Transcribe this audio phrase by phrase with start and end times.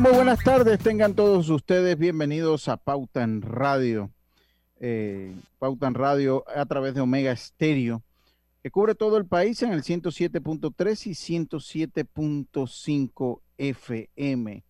[0.00, 4.12] Muy buenas tardes, tengan todos ustedes bienvenidos a Pauta en Radio.
[4.78, 8.04] Eh, Pauta en Radio a través de Omega Stereo,
[8.62, 14.64] que cubre todo el país en el 107.3 y 107.5 FM.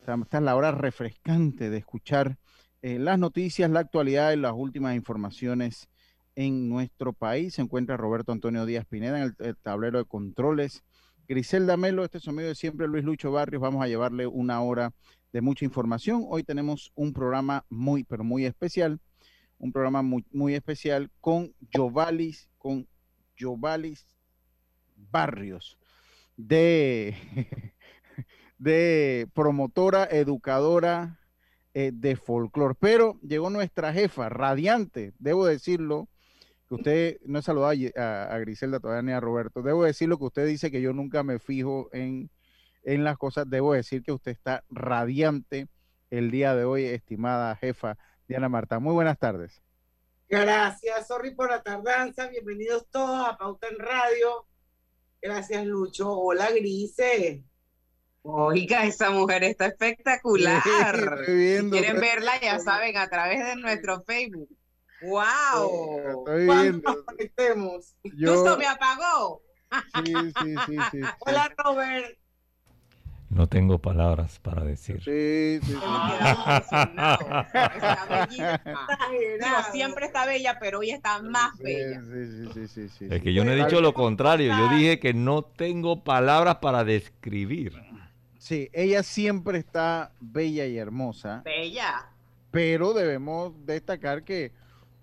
[0.00, 2.36] Esta es la hora refrescante de escuchar
[2.82, 5.88] eh, las noticias, la actualidad y las últimas informaciones
[6.34, 7.54] en nuestro país.
[7.54, 10.82] Se encuentra Roberto Antonio Díaz Pineda en el tablero de controles.
[11.26, 13.62] Griselda Melo, este es de siempre, Luis Lucho Barrios.
[13.62, 14.92] Vamos a llevarle una hora
[15.32, 16.24] de mucha información.
[16.28, 19.00] Hoy tenemos un programa muy, pero muy especial.
[19.58, 22.86] Un programa muy, muy especial con Jovalis, con
[23.38, 24.06] Jovalis
[24.96, 25.78] Barrios,
[26.36, 27.16] de,
[28.58, 31.20] de promotora, educadora
[31.72, 32.74] eh, de folclore.
[32.78, 36.08] Pero llegó nuestra jefa, radiante, debo decirlo,
[36.76, 39.62] que usted no he saludado a, a, Griselda todavía ni a Roberto.
[39.62, 42.30] Debo decir lo que usted dice que yo nunca me fijo en,
[42.82, 43.48] en las cosas.
[43.48, 45.68] Debo decir que usted está radiante
[46.10, 47.96] el día de hoy, estimada jefa
[48.28, 48.78] Diana Marta.
[48.78, 49.62] Muy buenas tardes.
[50.28, 52.28] Gracias, sorry por la tardanza.
[52.28, 54.46] Bienvenidos todos a Pauta en Radio.
[55.20, 56.10] Gracias, Lucho.
[56.12, 57.44] Hola, Grise.
[58.22, 60.62] Oiga, esa mujer está espectacular.
[61.26, 64.48] Sí, viendo, si quieren verla, ya saben, a través de nuestro Facebook.
[65.02, 66.18] ¡Wow!
[66.18, 67.04] Estoy viendo.
[67.04, 67.94] conectemos?
[68.16, 68.34] Yo...
[68.34, 69.42] Justo me apagó.
[70.04, 72.16] Sí, sí, sí, sí, Hola, Robert.
[73.34, 75.02] No tengo palabras para decir.
[75.02, 75.74] Sí, sí, sí.
[75.74, 76.62] Está
[78.08, 78.86] bellísima.
[79.10, 82.00] Digo, siempre está bella, pero hoy está más bella.
[82.00, 84.56] Sí, sí, sí, sí, Es que yo no he dicho lo contrario.
[84.56, 87.72] Yo dije que no tengo palabras para describir.
[88.38, 91.42] Sí, ella siempre está bella y hermosa.
[91.44, 92.06] Bella.
[92.52, 94.52] Pero debemos destacar que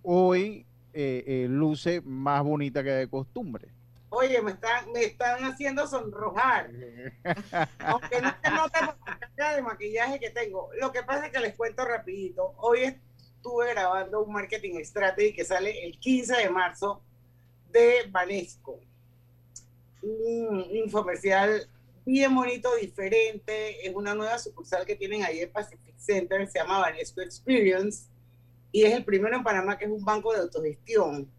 [0.03, 3.69] hoy eh, eh, luce más bonita que de costumbre.
[4.09, 6.69] Oye, me están, me están haciendo sonrojar.
[7.79, 8.97] Aunque no se la
[9.35, 10.69] carga de maquillaje que tengo.
[10.79, 12.53] Lo que pasa es que les cuento rapidito.
[12.57, 12.99] Hoy
[13.41, 17.01] estuve grabando un marketing strategy que sale el 15 de marzo
[17.71, 18.81] de Vanesco.
[20.01, 21.69] Un infomercial
[22.05, 23.87] bien bonito, diferente.
[23.87, 26.45] Es una nueva sucursal que tienen ahí en Pacific Center.
[26.49, 28.10] Se llama Vanesco Experience.
[28.71, 31.29] Y es el primero en Panamá que es un banco de autogestión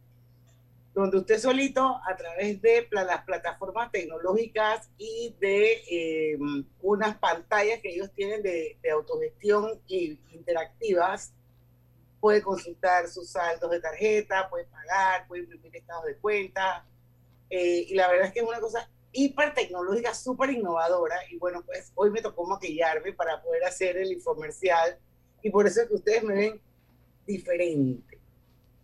[0.94, 6.38] donde usted solito, a través de las plataformas tecnológicas y de eh,
[6.82, 11.32] unas pantallas que ellos tienen de, de, autogestión y interactivas,
[12.20, 16.86] puede consultar sus saldos de tarjeta, puede pagar, puede imprimir estados de cuenta.
[17.48, 21.16] Eh, y la verdad es que es una cosa hiper tecnológica, súper innovadora.
[21.30, 24.98] Y bueno, pues hoy me tocó maquillarme para poder hacer el infomercial.
[25.42, 26.60] Y por eso es que ustedes me ven
[27.26, 28.18] diferente.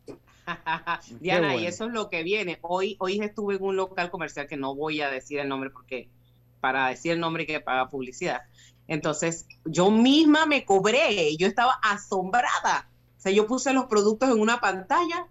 [1.20, 1.62] Diana, bueno.
[1.62, 2.58] y eso es lo que viene.
[2.62, 6.08] Hoy, hoy estuve en un local comercial que no voy a decir el nombre porque
[6.60, 8.42] para decir el nombre hay que pagar publicidad.
[8.86, 12.90] Entonces, yo misma me cobré, yo estaba asombrada.
[13.18, 15.26] O sea, yo puse los productos en una pantalla,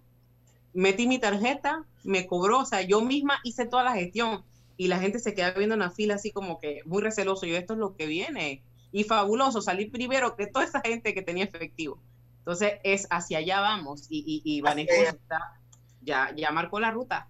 [0.74, 4.44] metí mi tarjeta, me cobró, o sea, yo misma hice toda la gestión
[4.78, 7.46] y la gente se queda viendo en la fila así como que muy receloso.
[7.46, 8.62] Yo, esto es lo que viene.
[8.92, 12.00] Y fabuloso, salir primero que toda esa gente que tenía efectivo.
[12.48, 14.08] Entonces, es hacia allá vamos.
[14.10, 15.60] Y, y, y Vanessa está,
[16.02, 17.28] ya, ya marcó la ruta.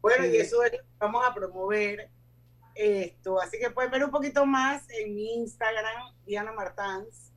[0.00, 2.08] Bueno, y eso es lo que vamos a promover
[2.76, 3.40] esto.
[3.40, 7.32] Así que pueden ver un poquito más en mi Instagram, Diana Martans,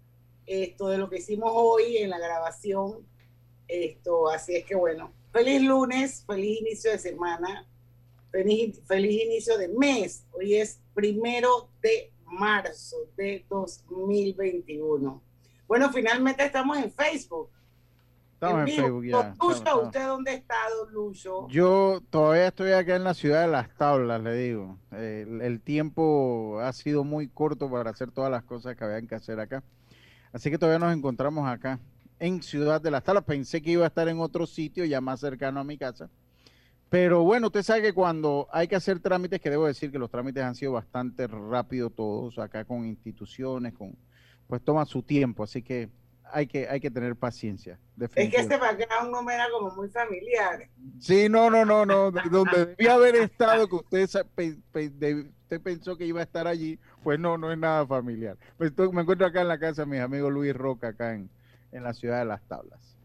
[0.45, 3.03] esto de lo que hicimos hoy en la grabación.
[3.67, 7.65] Esto, así es que bueno, feliz lunes, feliz inicio de semana,
[8.29, 10.23] Feliz, feliz inicio de mes.
[10.33, 15.26] Hoy es primero de marzo de 2021.
[15.67, 17.49] Bueno, finalmente estamos en Facebook.
[18.35, 18.77] Estamos en, vivo.
[18.83, 19.17] Facebook ya.
[19.17, 19.85] Don Lucho, estamos- estamos.
[19.85, 21.47] ¿usted dónde está, don Lucho?
[21.49, 24.77] Yo todavía estoy acá en la ciudad de Las Tablas, le digo.
[24.91, 29.15] El, el tiempo ha sido muy corto para hacer todas las cosas que habían que
[29.15, 29.63] hacer acá.
[30.31, 31.79] Así que todavía nos encontramos acá,
[32.19, 33.23] en Ciudad de Las Tablas.
[33.23, 36.09] Pensé que iba a estar en otro sitio ya más cercano a mi casa.
[36.89, 40.09] Pero bueno, usted sabe que cuando hay que hacer trámites, que debo decir que los
[40.09, 43.93] trámites han sido bastante rápido todos acá con instituciones, con
[44.47, 45.89] pues toma su tiempo, así que
[46.29, 47.79] hay que, hay que tener paciencia.
[48.15, 50.67] Es que este background no me era como muy familiar.
[50.99, 52.11] Sí, no, no, no, no.
[52.11, 57.19] de- Donde debía haber estado, que usted, usted pensó que iba a estar allí, pues
[57.19, 58.38] no, no es nada familiar.
[58.57, 61.29] Pues me encuentro acá en la casa de mis amigos Luis Roca, acá en,
[61.71, 62.97] en la ciudad de Las Tablas.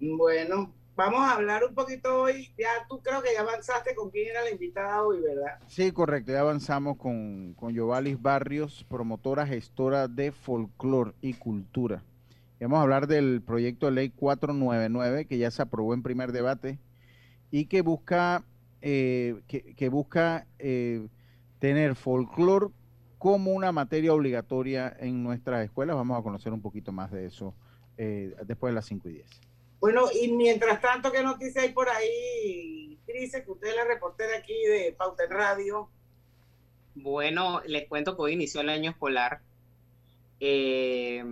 [0.00, 2.52] Bueno, vamos a hablar un poquito hoy.
[2.58, 5.58] Ya tú creo que ya avanzaste con quién era la invitada hoy, ¿verdad?
[5.66, 6.32] Sí, correcto.
[6.32, 12.02] Ya avanzamos con, con Yovalis Barrios, promotora gestora de folclor y cultura.
[12.60, 16.78] Vamos a hablar del proyecto de ley 499 que ya se aprobó en primer debate
[17.50, 18.44] y que busca,
[18.82, 21.08] eh, que busca eh,
[21.58, 22.70] tener folclor
[23.18, 25.94] como una materia obligatoria en nuestras escuelas.
[25.94, 27.54] Vamos a conocer un poquito más de eso
[27.96, 29.40] eh, después de las 5 y 10.
[29.82, 34.38] Bueno, y mientras tanto, ¿qué noticia hay por ahí, Cris, que usted es la reportera
[34.38, 35.90] aquí de Pauta en Radio?
[36.94, 39.40] Bueno, les cuento que hoy inició el año escolar.
[40.38, 41.24] Eh,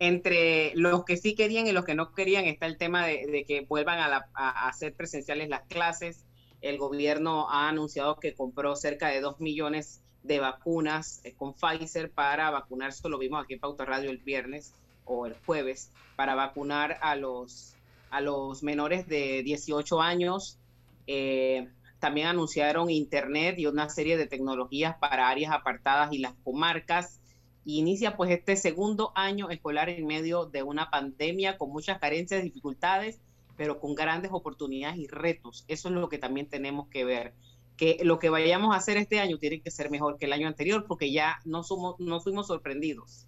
[0.00, 3.60] entre los que sí querían y los que no querían está el tema de, que
[3.60, 6.24] vuelvan a, la- hacer presenciales las clases.
[6.62, 12.10] El gobierno ha anunciado que compró cerca de 2 millones de vacunas eh, con Pfizer
[12.10, 14.72] para vacunar, esto lo vimos aquí en Pauta Radio el viernes
[15.04, 17.74] o el jueves, para vacunar a los,
[18.10, 20.58] a los menores de 18 años.
[21.06, 21.68] Eh,
[21.98, 27.20] también anunciaron Internet y una serie de tecnologías para áreas apartadas y las comarcas.
[27.64, 32.42] Y inicia pues este segundo año escolar en medio de una pandemia con muchas carencias,
[32.42, 33.20] dificultades,
[33.56, 35.64] pero con grandes oportunidades y retos.
[35.66, 37.32] Eso es lo que también tenemos que ver.
[37.78, 40.46] Que lo que vayamos a hacer este año tiene que ser mejor que el año
[40.46, 43.26] anterior porque ya no, somos, no fuimos sorprendidos.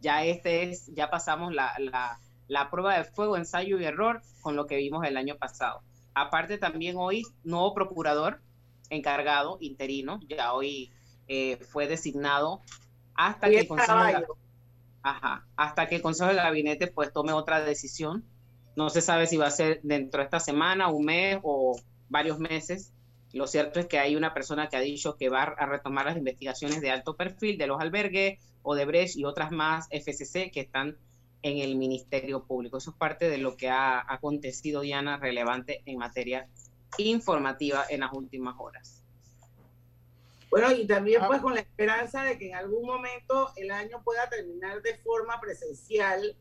[0.00, 4.56] Ya este es, ya pasamos la, la, la prueba de fuego, ensayo y error con
[4.56, 5.82] lo que vimos el año pasado.
[6.14, 8.40] Aparte también hoy, nuevo procurador
[8.90, 10.92] encargado, interino, ya hoy
[11.28, 12.62] eh, fue designado
[13.14, 14.26] hasta que, el Consejo de.
[15.02, 18.24] Ajá, hasta que el Consejo de Gabinete pues tome otra decisión.
[18.76, 21.78] No se sabe si va a ser dentro de esta semana, un mes o
[22.08, 22.92] varios meses.
[23.36, 26.16] Lo cierto es que hay una persona que ha dicho que va a retomar las
[26.16, 30.96] investigaciones de alto perfil de los albergues, Odebrecht y otras más FCC que están
[31.42, 32.78] en el Ministerio Público.
[32.78, 36.48] Eso es parte de lo que ha acontecido, Diana, relevante en materia
[36.96, 39.02] informativa en las últimas horas.
[40.48, 41.26] Bueno, y también Ah.
[41.26, 45.38] pues con la esperanza de que en algún momento el año pueda terminar de forma
[45.42, 46.36] presencial.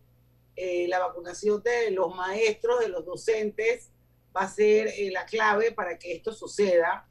[0.55, 3.91] Eh, la vacunación de los maestros, de los docentes,
[4.35, 7.07] va a ser eh, la clave para que esto suceda.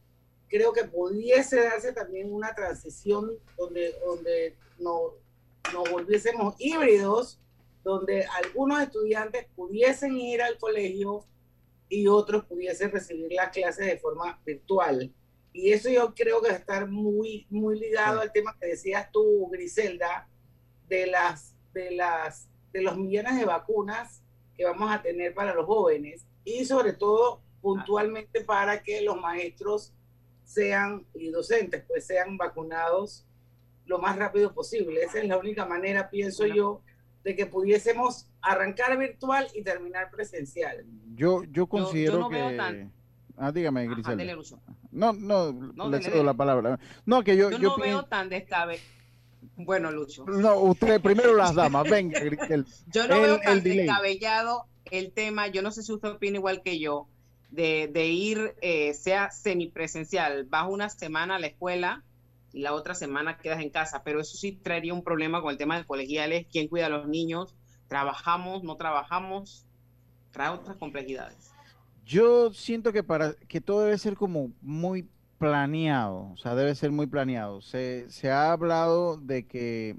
[0.49, 5.15] Creo que pudiese darse también una transición donde, donde no,
[5.73, 7.41] nos volviésemos híbridos,
[7.82, 11.25] donde algunos estudiantes pudiesen ir al colegio
[11.88, 15.12] y otros pudiesen recibir las clases de forma virtual.
[15.53, 19.11] Y eso yo creo que va a estar muy, muy ligado al tema que decías
[19.12, 20.28] tú, Griselda,
[20.88, 24.23] de las, de las, de los millones de vacunas
[24.57, 29.92] que vamos a tener para los jóvenes y sobre todo puntualmente para que los maestros
[30.44, 33.24] sean y docentes pues sean vacunados
[33.86, 35.02] lo más rápido posible.
[35.02, 36.82] Esa es la única manera, pienso yo,
[37.22, 40.84] de que pudiésemos arrancar virtual y terminar presencial.
[41.14, 42.34] Yo, yo considero no que...
[42.36, 42.92] veo tan-
[43.36, 44.24] Ah, dígame, Griselda.
[44.92, 46.78] No, no, No, le cedo la palabra.
[47.04, 48.78] No, que yo, Yo, yo no pien- veo tan descabe.
[49.56, 50.24] Bueno, Lucho.
[50.26, 52.68] No, usted primero las damas, venga, Griselda.
[52.86, 53.86] Yo no El- veo tan delay.
[53.86, 54.66] descabellado
[54.98, 57.08] el tema, yo no sé si usted opina igual que yo,
[57.50, 62.02] de, ir, eh, sea semipresencial, vas una semana a la escuela
[62.52, 65.56] y la otra semana quedas en casa, pero eso sí traería un problema con el
[65.56, 67.54] tema de colegiales, quién cuida a los niños,
[67.88, 69.66] trabajamos, no trabajamos,
[70.30, 71.52] trae otras complejidades.
[72.04, 75.08] Yo siento que para que todo debe ser como muy
[75.38, 77.60] planeado, o sea, debe ser muy planeado.
[77.60, 79.96] Se, se ha hablado de que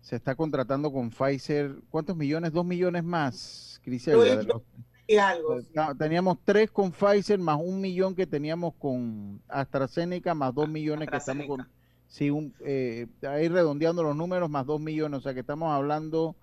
[0.00, 2.52] se está contratando con Pfizer, ¿cuántos millones?
[2.52, 4.36] Dos millones más, Griselda.
[4.36, 4.62] de los-
[5.06, 5.60] Y algo.
[5.74, 11.08] Ta- Teníamos tres con Pfizer, más un millón que teníamos con AstraZeneca, más dos millones
[11.08, 11.68] que estamos con...
[12.06, 16.34] Sí, un, eh, ahí redondeando los números, más dos millones, o sea que estamos hablando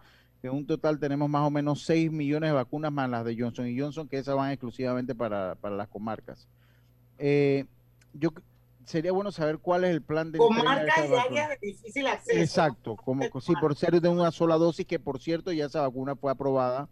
[0.42, 3.36] que en un total tenemos más o menos seis millones de vacunas más las de
[3.38, 6.48] Johnson y Johnson, que esas van exclusivamente para, para las comarcas.
[7.18, 7.66] Eh,
[8.14, 8.30] yo
[8.86, 11.50] sería bueno saber cuál es el plan de Con entrega de marcas esa y áreas
[11.50, 12.40] de difícil acceso.
[12.40, 16.16] Exacto, como sí, por ser de una sola dosis, que por cierto ya esa vacuna
[16.16, 16.88] fue aprobada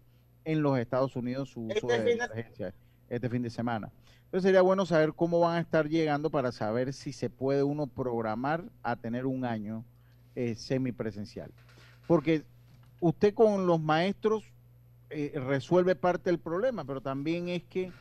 [0.45, 2.73] en los Estados Unidos su uso Este de emergencia
[3.09, 3.91] este fin de semana.
[4.25, 7.87] Entonces sería bueno saber cómo van a estar llegando para saber si se puede uno
[7.87, 9.85] programar a tener un año
[10.35, 11.51] eh, semipresencial.
[12.07, 12.43] Porque
[12.99, 14.51] usted con los maestros
[15.09, 17.91] eh, resuelve parte del problema, pero también es que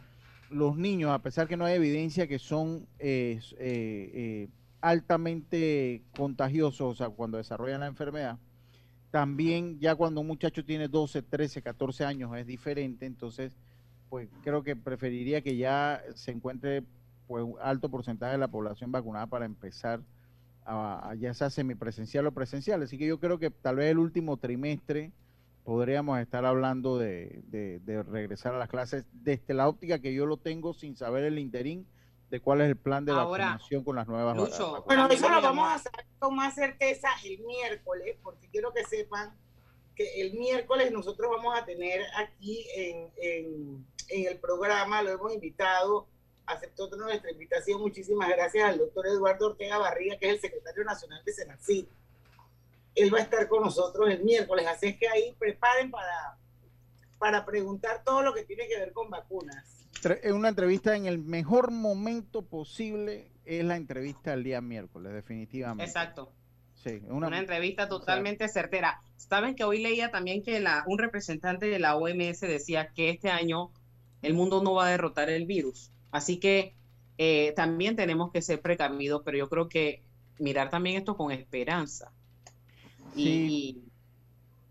[0.50, 4.48] los niños, a pesar que no hay evidencia que son eh, eh,
[4.80, 8.38] altamente contagiosos, o sea, cuando desarrollan la enfermedad,
[9.14, 13.56] también ya cuando un muchacho tiene 12, 13, 14 años es diferente, entonces
[14.08, 16.82] pues creo que preferiría que ya se encuentre
[17.28, 20.00] pues un alto porcentaje de la población vacunada para empezar
[20.64, 22.82] a, a ya sea semipresencial o presencial.
[22.82, 25.12] Así que yo creo que tal vez el último trimestre
[25.62, 30.26] podríamos estar hablando de, de- de regresar a las clases desde la óptica que yo
[30.26, 31.86] lo tengo sin saber el interín
[32.34, 34.84] de cuál es el plan de Ahora, vacunación con las nuevas Lucho, vacunas.
[34.86, 39.32] Bueno, eso lo vamos a saber con más certeza el miércoles, porque quiero que sepan
[39.94, 45.32] que el miércoles nosotros vamos a tener aquí en, en- en el programa, lo hemos
[45.32, 46.08] invitado,
[46.44, 51.22] aceptó nuestra invitación, muchísimas gracias al doctor Eduardo Ortega Barriga, que es el secretario nacional
[51.24, 51.86] de Senacid.
[52.96, 56.36] Él va a estar con nosotros el miércoles, así es que ahí preparen para,
[57.18, 59.73] para preguntar todo lo que tiene que ver con vacunas.
[60.32, 65.84] Una entrevista en el mejor momento posible es la entrevista el día miércoles, definitivamente.
[65.84, 66.32] Exacto.
[66.74, 69.00] Sí, Una, entrevista totalmente certera.
[69.16, 73.30] Saben que hoy leía también que la, un representante de la OMS decía que este
[73.30, 73.70] año
[74.20, 75.92] el mundo no va a derrotar el virus.
[76.10, 76.74] Así que
[77.16, 80.02] eh, también tenemos que ser precavidos, pero yo creo que
[80.38, 82.12] mirar también esto con esperanza.
[83.16, 83.83] Y, y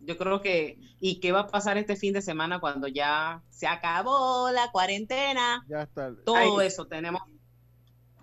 [0.06, 3.68] yo creo que, ¿y qué va a pasar este fin de semana cuando ya se
[3.68, 5.64] acabó la cuarentena?
[5.68, 6.14] Ya está.
[6.26, 7.22] Todo eso tenemos,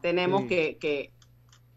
[0.01, 0.49] tenemos Sí.
[0.49, 1.13] que, que,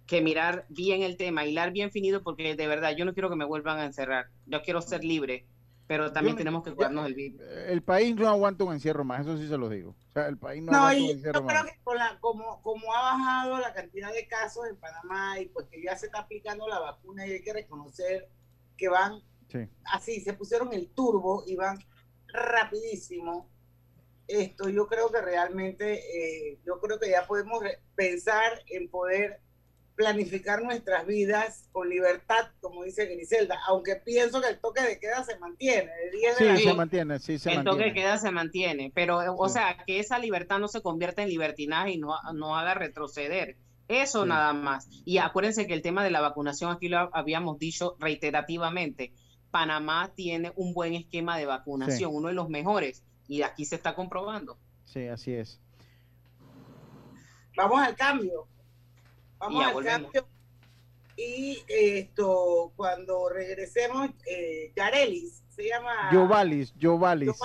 [0.07, 3.35] que mirar bien el tema, hilar bien finido, porque de verdad yo no quiero que
[3.35, 4.27] me vuelvan a encerrar.
[4.45, 5.45] Yo quiero ser libre,
[5.87, 7.41] pero también tenemos que cuidarnos del virus.
[7.67, 9.95] El país no aguanta un encierro más, eso sí se lo digo.
[10.09, 11.71] O sea, el país no, No, aguanta un encierro yo creo más.
[11.71, 15.67] que con la, como, como ha bajado la cantidad de casos en Panamá y pues
[15.67, 18.29] que ya se está aplicando la vacuna y hay que reconocer
[18.77, 19.21] que van
[19.53, 19.59] Sí.
[19.85, 21.77] así, se pusieron el turbo y van
[22.27, 23.49] rapidísimo.
[24.27, 25.93] Esto yo creo que realmente,
[26.51, 27.61] eh, yo creo que ya podemos
[27.95, 29.41] pensar en poder
[29.95, 35.23] planificar nuestras vidas con libertad, como dice Griselda, aunque pienso que el toque de queda
[35.23, 37.85] se mantiene, de 10 de la Sí, se mantiene, sí, se el toque mantiene.
[37.91, 39.53] de queda se mantiene, pero o Sí.
[39.53, 43.57] sea, que esa libertad no se convierta en libertinaje y no, no haga retroceder.
[43.87, 44.29] Eso Sí.
[44.29, 44.87] nada más.
[45.05, 49.13] Y acuérdense que el tema de la vacunación, aquí lo habíamos dicho reiterativamente,
[49.53, 52.17] Panamá tiene un buen esquema de vacunación, Sí.
[52.17, 54.57] uno de los mejores, y aquí se está comprobando.
[54.83, 55.61] Sí, así es.
[57.55, 58.47] Vamos al cambio.
[59.37, 60.11] Vamos al volvemos.
[60.11, 60.27] cambio.
[61.15, 66.09] Y esto, cuando regresemos, eh, Yarelis, se llama.
[66.11, 67.37] Yovalis, Yovalis.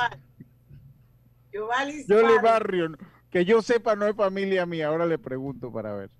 [1.52, 2.42] Yovalis Yo le Barrio.
[2.42, 2.98] barrio,
[3.30, 6.10] que yo sepa no es familia mía, ahora le pregunto para ver.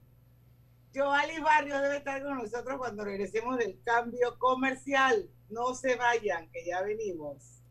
[1.07, 5.31] Barrio debe estar con nosotros cuando regresemos del cambio comercial.
[5.49, 7.63] No se vayan, que ya venimos.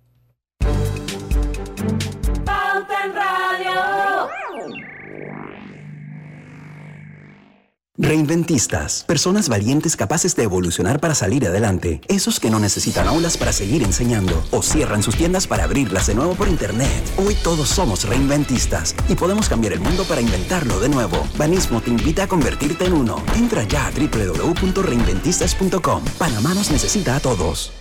[2.45, 4.77] Pauta en Radio.
[7.99, 13.51] Reinventistas, personas valientes capaces de evolucionar para salir adelante, esos que no necesitan aulas para
[13.51, 16.91] seguir enseñando o cierran sus tiendas para abrirlas de nuevo por internet.
[17.17, 21.27] Hoy todos somos reinventistas y podemos cambiar el mundo para inventarlo de nuevo.
[21.37, 23.19] Banismo te invita a convertirte en uno.
[23.35, 26.03] Entra ya a www.reinventistas.com.
[26.19, 27.71] Panamá nos necesita a todos.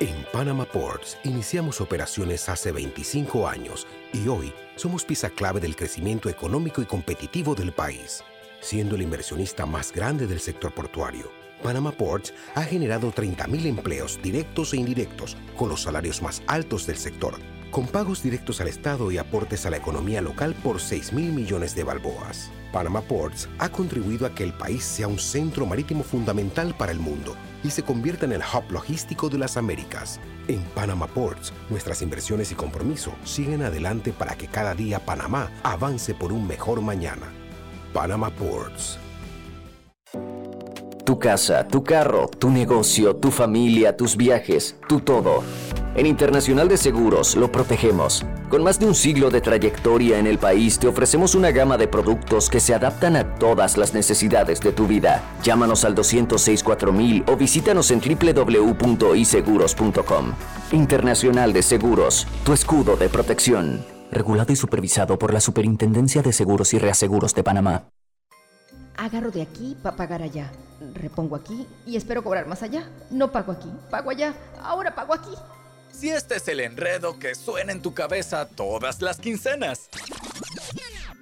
[0.00, 6.28] En Panama Ports iniciamos operaciones hace 25 años y hoy somos pieza clave del crecimiento
[6.28, 8.22] económico y competitivo del país,
[8.66, 11.30] siendo el inversionista más grande del sector portuario.
[11.62, 16.96] Panama Ports ha generado 30.000 empleos directos e indirectos con los salarios más altos del
[16.96, 17.36] sector,
[17.70, 21.76] con pagos directos al Estado y aportes a la economía local por 6 mil millones
[21.76, 22.50] de balboas.
[22.72, 26.98] Panama Ports ha contribuido a que el país sea un centro marítimo fundamental para el
[26.98, 30.20] mundo y se convierta en el hub logístico de las Américas.
[30.48, 36.14] En Panama Ports, nuestras inversiones y compromiso siguen adelante para que cada día Panamá avance
[36.14, 37.32] por un mejor mañana.
[37.96, 38.98] Panama Ports.
[41.06, 45.42] Tu casa, tu carro, tu negocio, tu familia, tus viajes, tu todo.
[45.94, 48.22] En Internacional de Seguros lo protegemos.
[48.50, 51.88] Con más de un siglo de trayectoria en el país, te ofrecemos una gama de
[51.88, 55.22] productos que se adaptan a todas las necesidades de tu vida.
[55.42, 60.34] Llámanos al 206 4000 o visítanos en www.iseguros.com.
[60.72, 63.95] Internacional de Seguros, tu escudo de protección.
[64.10, 67.88] Regulado y supervisado por la Superintendencia de Seguros y Reaseguros de Panamá.
[68.96, 70.50] Agarro de aquí para pagar allá.
[70.94, 72.88] Repongo aquí y espero cobrar más allá.
[73.10, 74.34] No pago aquí, pago allá.
[74.62, 75.30] Ahora pago aquí.
[75.92, 79.88] Si este es el enredo que suena en tu cabeza todas las quincenas.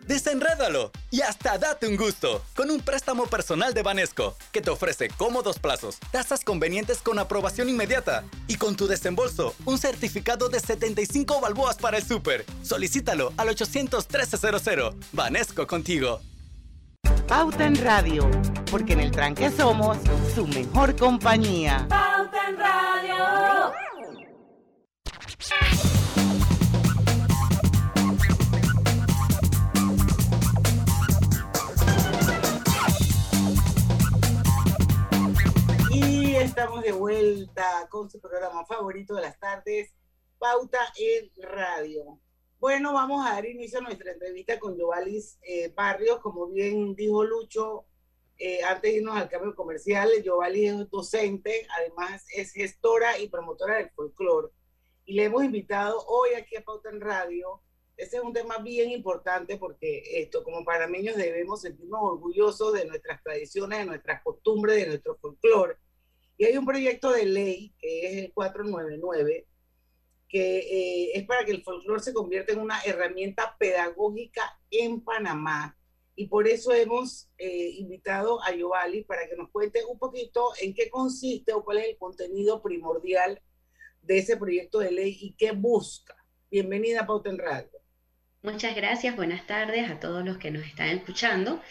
[0.07, 5.09] Desenrédalo y hasta date un gusto con un préstamo personal de Banesco que te ofrece
[5.09, 11.41] cómodos plazos, tasas convenientes con aprobación inmediata y con tu desembolso un certificado de 75
[11.41, 12.45] balboas para el súper.
[12.63, 14.95] Solicítalo al 800 1300.
[15.13, 16.21] Banesco contigo.
[17.27, 18.31] Pauta en Radio,
[18.71, 19.97] porque en el tranque somos
[20.35, 21.87] su mejor compañía.
[21.89, 22.44] Pauta
[37.35, 39.93] vuelta con su programa favorito de las tardes,
[40.39, 42.21] Pauta en Radio.
[42.61, 46.21] Bueno, vamos a dar inicio a nuestra entrevista con Jovalis eh, Barrios.
[46.21, 47.87] Como bien dijo Lucho,
[48.39, 53.79] eh, antes de irnos al cambio comercial, Jovalis es docente, además es gestora y promotora
[53.79, 54.51] del folclore.
[55.05, 57.63] Y le hemos invitado hoy aquí a Pauta en Radio.
[57.97, 63.21] Ese es un tema bien importante porque esto, como panameños, debemos sentirnos orgullosos de nuestras
[63.25, 65.79] tradiciones, de nuestras costumbres, de nuestro folclore.
[66.37, 69.47] Y hay un proyecto de ley que es el 499
[70.35, 75.79] que eh, es para que el folclore se convierta en una herramienta pedagógica en Panamá.
[76.17, 80.75] Y por eso hemos eh, invitado a Yovali para que nos cuente un poquito en
[80.75, 83.41] qué consiste o cuál es el contenido primordial
[84.03, 86.17] de ese proyecto de ley y qué busca.
[86.51, 87.71] Bienvenida a Pauta Radio.
[88.43, 91.63] Muchas gracias, buenas tardes a todos los que nos están escuchando.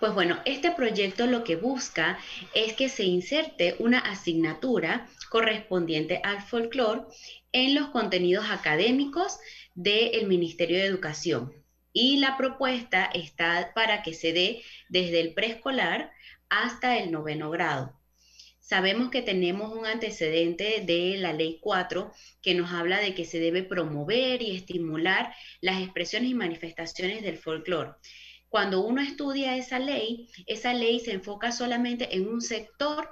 [0.00, 2.18] Pues bueno, este proyecto lo que busca
[2.54, 7.02] es que se inserte una asignatura correspondiente al folclore
[7.52, 9.38] en los contenidos académicos
[9.74, 11.52] del Ministerio de Educación.
[11.92, 16.12] Y la propuesta está para que se dé desde el preescolar
[16.48, 18.00] hasta el noveno grado.
[18.58, 23.38] Sabemos que tenemos un antecedente de la Ley 4 que nos habla de que se
[23.38, 27.90] debe promover y estimular las expresiones y manifestaciones del folclore.
[28.50, 33.08] Cuando uno estudia esa ley, esa ley se enfoca solamente en un sector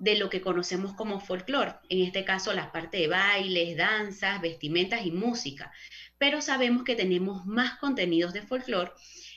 [0.00, 5.06] de lo que conocemos como folclore, en este caso las partes de bailes, danzas, vestimentas
[5.06, 5.72] y música,
[6.18, 8.90] pero sabemos que tenemos más contenidos de folclore,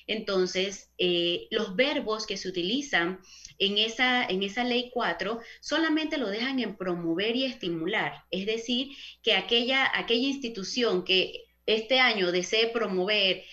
[0.07, 3.19] entonces eh, los verbos que se utilizan
[3.59, 8.87] en esa, en esa ley 4 solamente lo dejan en promover y estimular, es decir,
[9.21, 13.43] que aquella, aquella institución que este año desee promover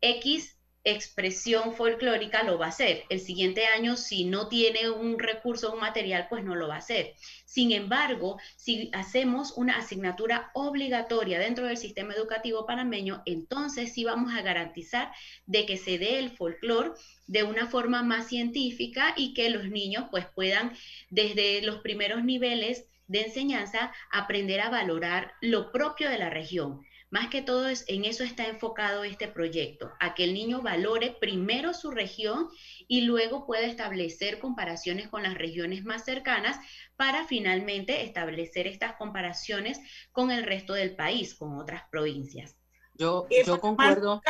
[0.00, 3.04] X expresión folclórica lo va a hacer.
[3.10, 6.78] El siguiente año, si no tiene un recurso, un material, pues no lo va a
[6.78, 7.14] hacer.
[7.44, 14.32] Sin embargo, si hacemos una asignatura obligatoria dentro del sistema educativo panameño, entonces sí vamos
[14.34, 15.12] a garantizar
[15.46, 16.92] de que se dé el folclore
[17.26, 20.72] de una forma más científica y que los niños pues puedan
[21.10, 26.80] desde los primeros niveles de enseñanza aprender a valorar lo propio de la región
[27.10, 31.16] más que todo es, en eso está enfocado este proyecto, a que el niño valore
[31.20, 32.48] primero su región
[32.86, 36.58] y luego pueda establecer comparaciones con las regiones más cercanas
[36.96, 39.80] para finalmente establecer estas comparaciones
[40.12, 42.56] con el resto del país, con otras provincias.
[42.94, 44.22] Yo, yo concuerdo.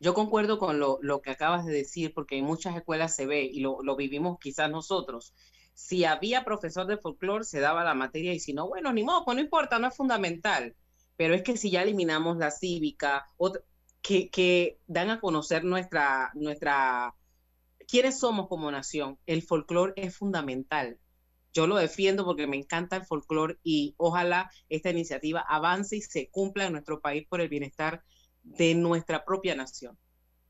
[0.00, 3.42] Yo concuerdo con lo, lo, que acabas de decir, porque en muchas escuelas se ve
[3.42, 5.34] y lo, lo vivimos quizás nosotros
[5.78, 9.24] si había profesor de folclore, se daba la materia y si no, bueno, ni modo,
[9.24, 10.74] pues no importa, no es fundamental.
[11.16, 13.26] Pero es que si ya eliminamos la cívica,
[14.02, 17.14] que, que dan a conocer nuestra, nuestra,
[17.86, 20.98] quiénes somos como nación, el folclore es fundamental.
[21.54, 26.28] Yo lo defiendo porque me encanta el folclore y ojalá esta iniciativa avance y se
[26.28, 28.02] cumpla en nuestro país por el bienestar
[28.42, 29.96] de nuestra propia nación.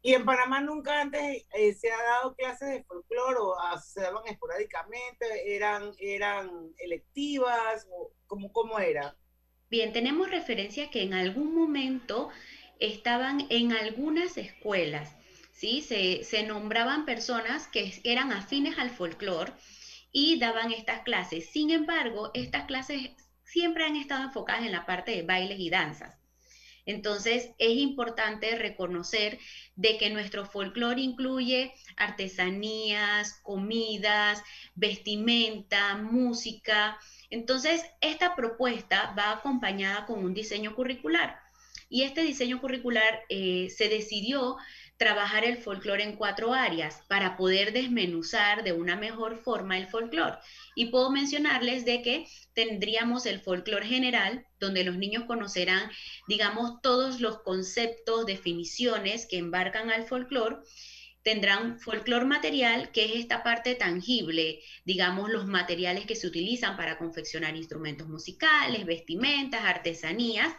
[0.00, 4.00] Y en Panamá nunca antes eh, se ha dado clases de folclore o ah, se
[4.00, 9.16] daban esporádicamente, eran, eran electivas, o ¿cómo, ¿cómo era?
[9.70, 12.30] Bien, tenemos referencia que en algún momento
[12.78, 15.14] estaban en algunas escuelas,
[15.52, 15.82] ¿sí?
[15.82, 19.52] Se, se nombraban personas que eran afines al folclore
[20.12, 21.50] y daban estas clases.
[21.50, 23.10] Sin embargo, estas clases
[23.44, 26.17] siempre han estado enfocadas en la parte de bailes y danzas.
[26.88, 29.38] Entonces, es importante reconocer
[29.76, 34.42] de que nuestro folclore incluye artesanías, comidas,
[34.74, 36.98] vestimenta, música.
[37.28, 41.38] Entonces, esta propuesta va acompañada con un diseño curricular.
[41.90, 44.56] Y este diseño curricular eh, se decidió
[44.96, 50.38] trabajar el folclore en cuatro áreas para poder desmenuzar de una mejor forma el folclore.
[50.78, 55.90] Y puedo mencionarles de que tendríamos el folclore general, donde los niños conocerán,
[56.28, 60.58] digamos, todos los conceptos, definiciones que embarcan al folclore
[61.24, 66.96] tendrán folclor material, que es esta parte tangible, digamos, los materiales que se utilizan para
[66.96, 70.54] confeccionar instrumentos musicales, vestimentas, artesanías.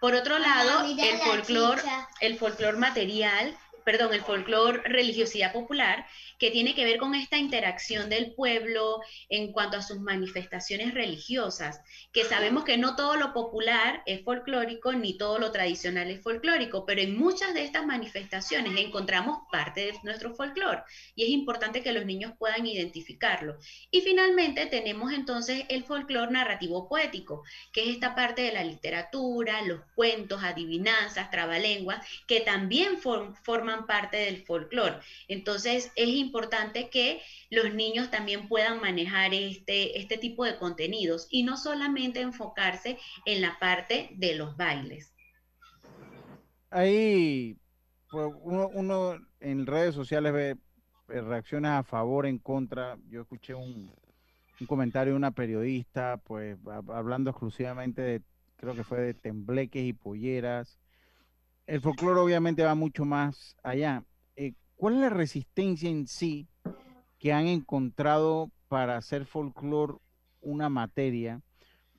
[0.00, 1.82] Por otro lado, el folclor,
[2.20, 6.06] el folclor material perdón, el folclore religiosidad popular,
[6.38, 11.80] que tiene que ver con esta interacción del pueblo en cuanto a sus manifestaciones religiosas,
[12.12, 16.84] que sabemos que no todo lo popular es folclórico ni todo lo tradicional es folclórico,
[16.86, 20.82] pero en muchas de estas manifestaciones encontramos parte de nuestro folclore
[21.14, 23.58] y es importante que los niños puedan identificarlo.
[23.90, 27.42] Y finalmente tenemos entonces el folclore narrativo poético,
[27.72, 34.16] que es esta parte de la literatura, los cuentos, adivinanzas, trabalenguas, que también forman parte
[34.16, 34.98] del folclore.
[35.28, 41.42] Entonces es importante que los niños también puedan manejar este, este tipo de contenidos y
[41.42, 45.14] no solamente enfocarse en la parte de los bailes.
[46.70, 47.56] Ahí
[48.10, 50.56] pues, uno, en redes sociales ve
[51.08, 52.96] reacciones a favor, en contra.
[53.08, 53.92] Yo escuché un,
[54.60, 56.58] un comentario de una periodista, pues
[56.88, 58.22] hablando exclusivamente de,
[58.56, 60.78] creo que fue de tembleques y polleras
[61.66, 64.04] el folclore obviamente va mucho más allá.
[64.76, 66.48] ¿Cuál es la resistencia en sí
[67.18, 69.94] que han encontrado para hacer folclore
[70.40, 71.40] una materia?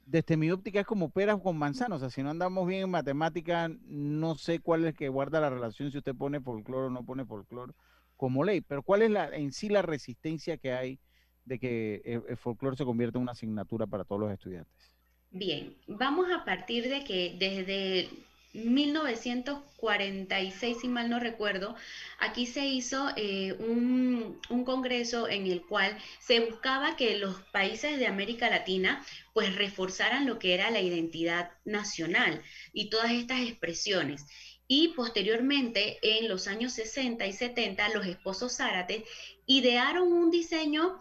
[0.05, 2.91] Desde mi óptica es como peras con manzanas, o sea, si no andamos bien en
[2.91, 7.03] matemática, no sé cuál es que guarda la relación si usted pone folclore o no
[7.03, 7.73] pone folclore
[8.15, 10.99] como ley, pero ¿cuál es la, en sí la resistencia que hay
[11.43, 14.95] de que el, el folclore se convierta en una asignatura para todos los estudiantes?
[15.31, 18.09] Bien, vamos a partir de que desde
[18.55, 21.75] 1946, si mal no recuerdo,
[22.19, 28.07] aquí se hizo eh, un, congreso en el cual se buscaba que los países de
[28.07, 32.41] América Latina pues reforzaran lo que era la identidad nacional
[32.73, 34.25] y todas estas expresiones.
[34.67, 39.05] Y posteriormente, en los años 60 y 70, los esposos Zárate
[39.45, 40.99] idearon un diseño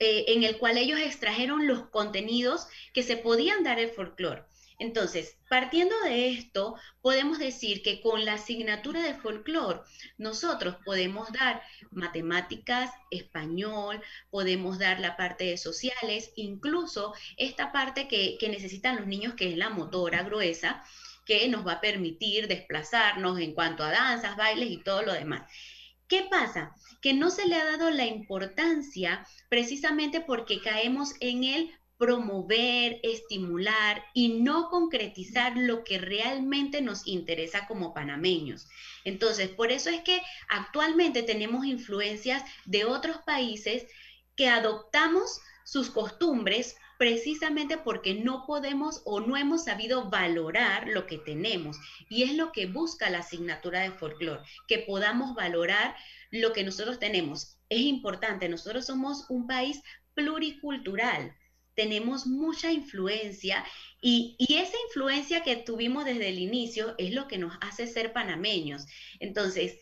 [0.00, 4.42] eh, en el cual ellos extrajeron los contenidos que se podían dar el folclore.
[4.78, 9.80] Entonces, partiendo de esto, podemos decir que con la asignatura de folclore,
[10.18, 18.36] nosotros podemos dar matemáticas, español, podemos dar la parte de sociales, incluso esta parte que,
[18.48, 20.84] necesitan los niños, que es la motora gruesa,
[21.24, 25.50] que nos va a permitir desplazarnos en cuanto a danzas, bailes y todo lo demás.
[26.08, 26.74] ¿Qué pasa?
[27.00, 34.04] Que no se le ha dado la importancia precisamente porque caemos en el promover, estimular
[34.14, 38.68] y no concretizar lo que realmente nos interesa como panameños.
[39.04, 43.86] Entonces, por eso es que actualmente tenemos influencias de otros países
[44.36, 51.18] que adoptamos sus costumbres precisamente porque no podemos o no hemos sabido valorar lo que
[51.18, 51.76] tenemos.
[52.08, 55.96] Y es lo que busca la asignatura de folclore, que podamos valorar
[56.30, 57.58] lo que nosotros tenemos.
[57.68, 59.80] Es importante, nosotros somos un país
[60.14, 61.34] pluricultural
[61.74, 63.64] tenemos mucha influencia
[64.00, 68.86] y, esa influencia que tuvimos desde el inicio es lo que nos hace ser panameños.
[69.18, 69.78] Entonces,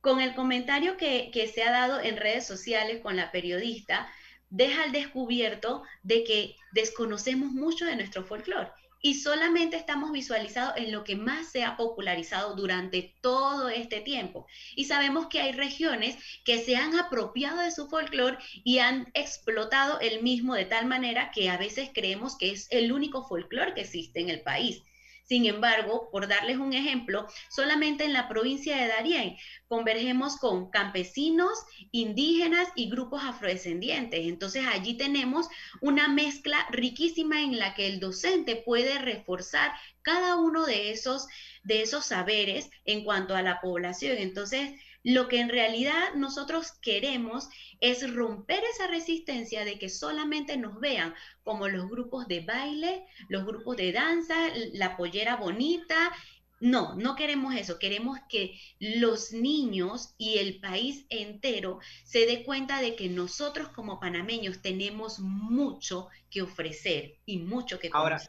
[0.00, 4.08] con el comentario que, que se ha dado en redes sociales con la periodista,
[4.50, 8.70] deja al descubierto de que desconocemos mucho de nuestro folclore
[9.04, 14.46] y solamente estamos visualizados en lo que más se ha popularizado durante todo este tiempo.
[14.76, 20.00] Y sabemos que hay regiones que se han apropiado de su folclore y han explotado
[20.00, 23.82] el mismo de tal manera que a veces creemos que es el único folclore que
[23.82, 24.82] existe en el país.
[25.24, 29.36] Sin embargo, por darles un ejemplo, solamente en la provincia de Darién
[29.68, 31.58] convergemos con campesinos,
[31.92, 34.20] indígenas y grupos afrodescendientes.
[34.26, 35.48] Entonces allí tenemos
[35.80, 41.26] una mezcla riquísima en la que el docente puede reforzar cada uno de esos,
[41.62, 44.18] de esos saberes en cuanto a la población.
[44.18, 44.72] Entonces,
[45.04, 47.48] lo que en realidad nosotros queremos
[47.80, 51.14] es romper esa resistencia de que solamente nos vean
[51.44, 54.34] como los grupos de baile, los grupos de danza,
[54.72, 56.10] la pollera bonita.
[56.58, 57.78] No, no queremos eso.
[57.78, 64.00] Queremos que los niños y el país entero se dé cuenta de que nosotros como
[64.00, 68.22] panameños tenemos mucho que ofrecer y mucho que Ahora,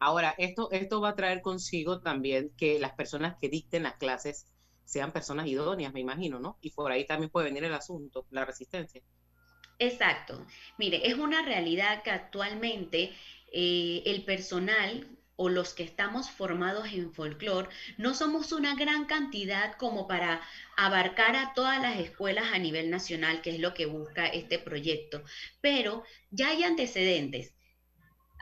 [0.00, 4.51] ahora esto, esto va a traer consigo también que las personas que dicten las clases
[4.92, 6.58] sean personas idóneas, me imagino, ¿no?
[6.60, 9.00] Y por ahí también puede venir el asunto, la resistencia.
[9.78, 10.46] Exacto.
[10.76, 13.10] Mire, es una realidad que actualmente
[13.50, 19.78] eh, el personal o los que estamos formados en folclore no somos una gran cantidad
[19.78, 20.42] como para
[20.76, 25.24] abarcar a todas las escuelas a nivel nacional, que es lo que busca este proyecto,
[25.62, 27.54] pero ya hay antecedentes.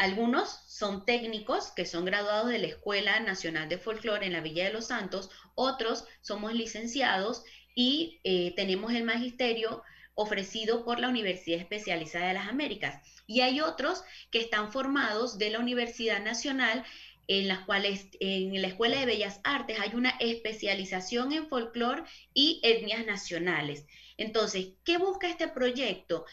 [0.00, 4.64] Algunos son técnicos que son graduados de la Escuela Nacional de Folclore en la Villa
[4.64, 9.82] de los Santos, otros somos licenciados y eh, tenemos el magisterio
[10.14, 13.06] ofrecido por la Universidad Especializada de las Américas.
[13.26, 16.82] Y hay otros que están formados de la Universidad Nacional
[17.28, 22.58] en las cuales en la Escuela de Bellas Artes hay una especialización en folclore y
[22.62, 23.84] etnias nacionales.
[24.16, 26.24] Entonces, ¿qué busca este proyecto?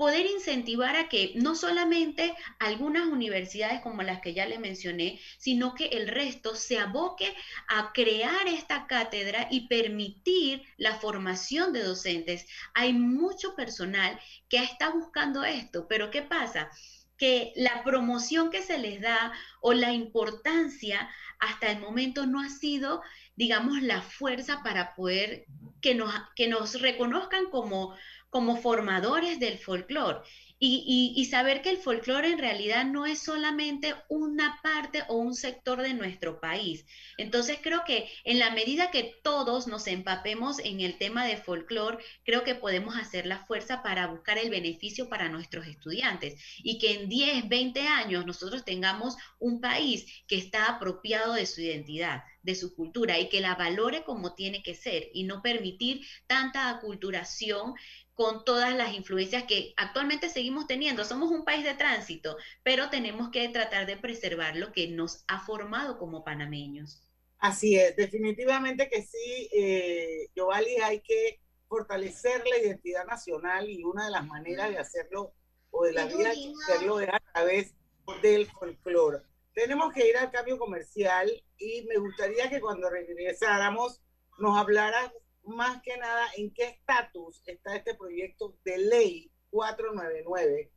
[0.00, 5.74] Poder incentivar a que no solamente algunas universidades como las que ya le mencioné, sino
[5.74, 7.36] que el resto se aboque
[7.68, 12.46] a crear esta cátedra y permitir la formación de docentes.
[12.72, 16.70] Hay mucho personal que está buscando esto, pero ¿qué pasa?
[17.18, 22.48] que la promoción que se les da o la importancia hasta el momento no ha
[22.48, 23.02] sido,
[23.36, 25.44] digamos, la fuerza para poder
[25.82, 27.94] que nos, que nos reconozcan como,
[28.30, 30.20] como formadores del folclore
[30.62, 35.80] y, saber que el folclore en realidad no es solamente una parte o un sector
[35.80, 36.84] de nuestro país.
[37.16, 42.04] Entonces creo que en la medida que todos nos empapemos en el tema de folclore,
[42.24, 46.92] creo que podemos hacer la fuerza para buscar el beneficio para nuestros estudiantes y que
[46.92, 52.54] en 10, 20 años nosotros tengamos un país que está apropiado de su identidad de
[52.54, 57.74] su cultura y que la valore como tiene que ser y no permitir tanta aculturación
[58.20, 61.06] con todas las influencias que actualmente seguimos teniendo.
[61.06, 65.40] Somos un país de tránsito, pero tenemos que tratar de preservar lo que nos ha
[65.40, 67.00] formado como panameños.
[67.38, 74.04] Así es, definitivamente que sí, eh, Giovanni, hay que fortalecer la identidad nacional y una
[74.04, 75.32] de las maneras de hacerlo
[75.70, 77.74] o de la vida de hacerlo es a través
[78.20, 79.22] del folclore.
[79.54, 84.02] Tenemos que ir al cambio comercial y me gustaría que cuando regresáramos
[84.38, 85.10] nos hablaras
[85.44, 90.72] más que nada en qué estatus está este proyecto de ley 499.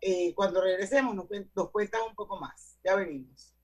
[0.00, 2.78] Eh, cuando regresemos nos, nos cuentas un poco más.
[2.84, 3.54] Ya venimos.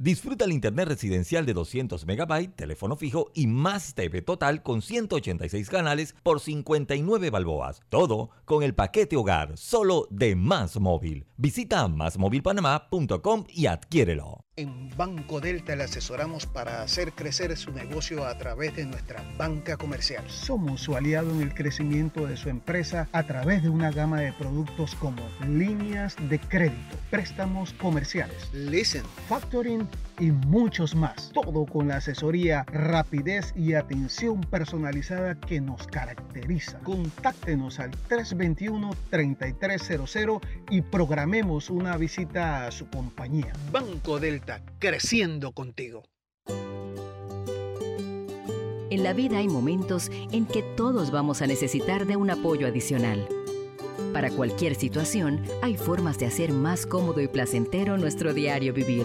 [0.00, 5.68] Disfruta el internet residencial de 200 MB, teléfono fijo y más TV total con 186
[5.68, 7.80] canales por 59 balboas.
[7.88, 11.26] Todo con el paquete hogar, solo de Más Móvil.
[11.36, 14.44] Visita másmóvilpanamá.com y adquiérelo.
[14.54, 19.76] En Banco Delta le asesoramos para hacer crecer su negocio a través de nuestra banca
[19.76, 20.24] comercial.
[20.28, 24.32] Somos su aliado en el crecimiento de su empresa a través de una gama de
[24.32, 29.87] productos como líneas de crédito, préstamos comerciales, leasing, factoring
[30.18, 31.30] y muchos más.
[31.32, 36.78] Todo con la asesoría, rapidez y atención personalizada que nos caracteriza.
[36.80, 43.52] Contáctenos al 321-3300 y programemos una visita a su compañía.
[43.72, 46.04] Banco Delta creciendo contigo.
[48.90, 53.28] En la vida hay momentos en que todos vamos a necesitar de un apoyo adicional.
[54.14, 59.04] Para cualquier situación, hay formas de hacer más cómodo y placentero nuestro diario vivir.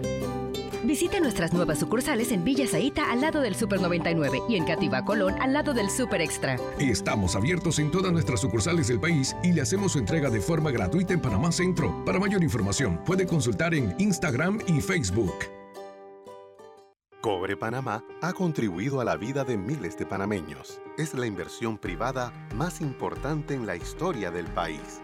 [0.83, 5.05] Visite nuestras nuevas sucursales en Villa Zaita al lado del Super 99 y en Cativa
[5.05, 6.57] Colón al lado del Super Extra.
[6.79, 10.71] Estamos abiertos en todas nuestras sucursales del país y le hacemos su entrega de forma
[10.71, 12.03] gratuita en Panamá Centro.
[12.03, 15.35] Para mayor información, puede consultar en Instagram y Facebook.
[17.21, 20.81] Cobre Panamá ha contribuido a la vida de miles de panameños.
[20.97, 25.03] Es la inversión privada más importante en la historia del país.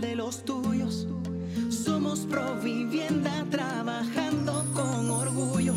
[0.00, 1.06] de los tuyos.
[1.70, 5.74] Somos Provivienda trabajando con orgullo.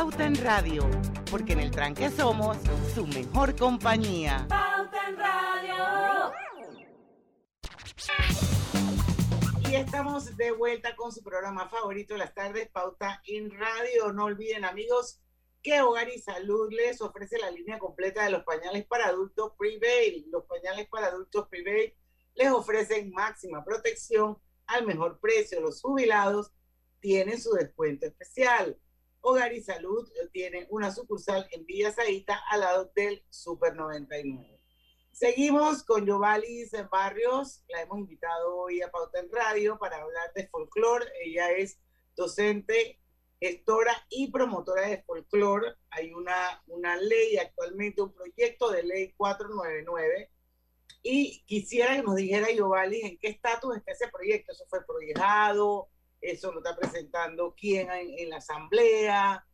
[0.00, 0.88] Pauta en Radio,
[1.30, 2.56] porque en el tranque somos
[2.94, 4.46] su mejor compañía.
[4.48, 6.32] Pauta en Radio.
[9.68, 14.10] Y estamos de vuelta con su programa favorito de las tardes, Pauta en Radio.
[14.14, 15.20] No olviden, amigos,
[15.62, 20.24] que Hogar y Salud les ofrece la línea completa de los pañales para adultos Prevail.
[20.30, 21.94] Los pañales para adultos Prevail
[22.36, 25.60] les ofrecen máxima protección al mejor precio.
[25.60, 26.52] Los jubilados
[27.00, 28.78] tienen su descuento especial.
[29.22, 34.60] Hogar y Salud tiene una sucursal en Villa Zaita al lado del Super 99.
[35.12, 40.48] Seguimos con Yovalis Barrios, la hemos invitado hoy a Pauta en Radio para hablar de
[40.48, 41.04] folclore.
[41.22, 41.78] Ella es
[42.16, 42.98] docente,
[43.38, 45.74] gestora y promotora de folclore.
[45.90, 50.30] Hay una, una ley actualmente, un proyecto de ley 499.
[51.02, 54.52] Y quisiera que nos dijera Yovalis en qué estatus está ese proyecto.
[54.52, 55.90] ¿Eso fue proyectado?
[56.20, 59.44] ¿Eso lo está presentando quién en, en la asamblea?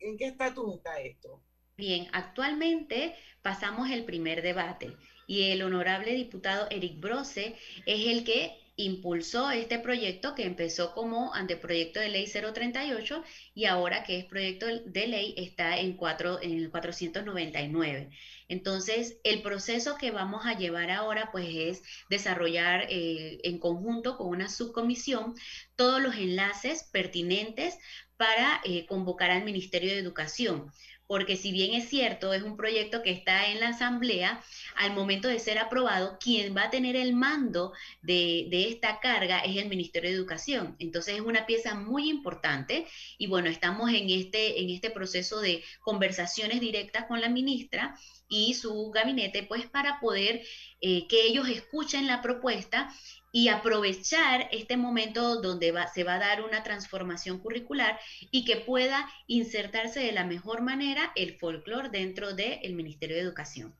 [0.00, 1.42] ¿En qué estatus está esto?
[1.76, 4.96] Bien, actualmente pasamos el primer debate
[5.26, 11.32] y el honorable diputado Eric Brose es el que impulsó este proyecto que empezó como
[11.34, 13.22] anteproyecto de ley 038
[13.54, 18.10] y ahora que es proyecto de ley está en, cuatro, en el 499.
[18.54, 24.28] Entonces, el proceso que vamos a llevar ahora pues es desarrollar eh, en conjunto con
[24.28, 25.34] una subcomisión
[25.74, 27.76] todos los enlaces pertinentes
[28.16, 30.70] para eh, convocar al Ministerio de Educación
[31.06, 34.42] porque si bien es cierto, es un proyecto que está en la Asamblea,
[34.76, 39.56] al momento de ser aprobado, quien va a tener el mando de, esta carga es
[39.56, 40.76] el Ministerio de Educación.
[40.78, 42.86] Entonces es una pieza muy importante
[43.18, 47.94] y bueno, estamos en este, en este proceso de conversaciones directas con la ministra
[48.28, 50.42] y su gabinete, pues para poder
[50.80, 52.92] eh, que ellos escuchen la propuesta
[53.32, 57.98] y aprovechar este momento donde va, se va a dar una transformación curricular
[58.30, 63.74] y que pueda insertarse de la mejor manera el folclore dentro del Ministerio de Educación.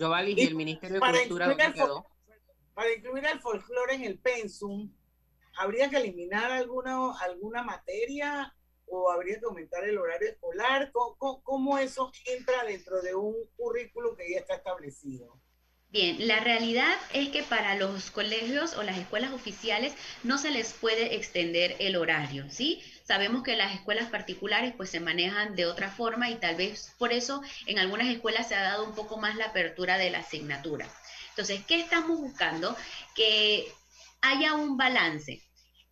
[0.00, 2.04] Yo y el Ministerio de Cultura quedó?
[2.74, 4.92] Para incluir el folclore en el pensum,
[5.56, 8.55] ¿habría que eliminar alguna, alguna materia
[8.86, 10.90] o habría que aumentar el horario escolar?
[10.92, 15.40] ¿Cómo, cómo eso entra dentro de un currículo que ya está establecido?
[15.88, 19.94] Bien, la realidad es que para los colegios o las escuelas oficiales
[20.24, 22.82] no se les puede extender el horario, ¿sí?
[23.04, 27.12] Sabemos que las escuelas particulares pues se manejan de otra forma y tal vez por
[27.12, 30.86] eso en algunas escuelas se ha dado un poco más la apertura de la asignatura.
[31.30, 32.76] Entonces, ¿qué estamos buscando?
[33.14, 33.72] Que
[34.20, 35.45] haya un balance.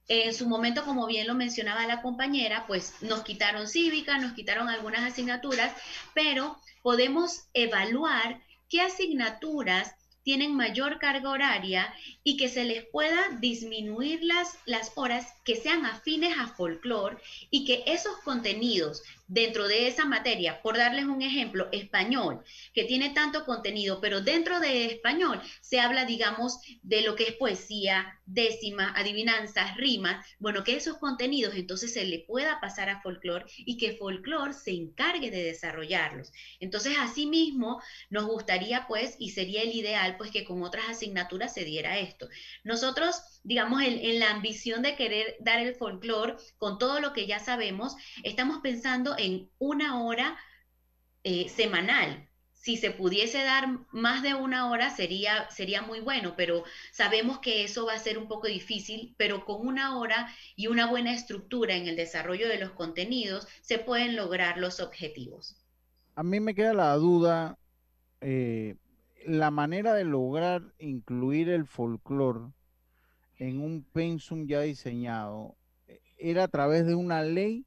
[0.08, 4.68] En su momento, como bien lo mencionaba la compañera, pues nos quitaron cívica, nos quitaron
[4.68, 5.72] algunas asignaturas,
[6.12, 14.24] pero podemos evaluar qué asignaturas tienen mayor carga horaria y que se les pueda disminuir
[14.24, 17.18] las, las horas que sean afines a folclore
[17.50, 23.10] y que esos contenidos dentro de esa materia, por darles un ejemplo, español, que tiene
[23.10, 28.92] tanto contenido, pero dentro de español se habla, digamos, de lo que es poesía, décima,
[28.96, 33.96] adivinanzas, rimas, bueno, que esos contenidos entonces se le pueda pasar a folclore y que
[33.96, 36.32] folclore se encargue de desarrollarlos.
[36.60, 41.64] Entonces, asimismo, nos gustaría, pues, y sería el ideal, pues, que con otras asignaturas se
[41.64, 42.28] diera esto.
[42.62, 47.38] Nosotros, digamos, en, la ambición de querer dar el folclore con todo lo que ya
[47.38, 50.36] sabemos, estamos pensando en una hora
[51.22, 52.28] eh, semanal.
[52.52, 57.62] Si se pudiese dar más de una hora sería, sería muy bueno, pero sabemos que
[57.62, 61.76] eso va a ser un poco difícil, pero con una hora y una buena estructura
[61.76, 65.62] en el desarrollo de los contenidos se pueden lograr los objetivos.
[66.14, 67.58] A mí me queda la duda,
[68.22, 68.76] eh,
[69.26, 72.50] la manera de lograr incluir el folclore
[73.48, 75.56] en un pensum ya diseñado,
[76.16, 77.66] ¿era a través de una ley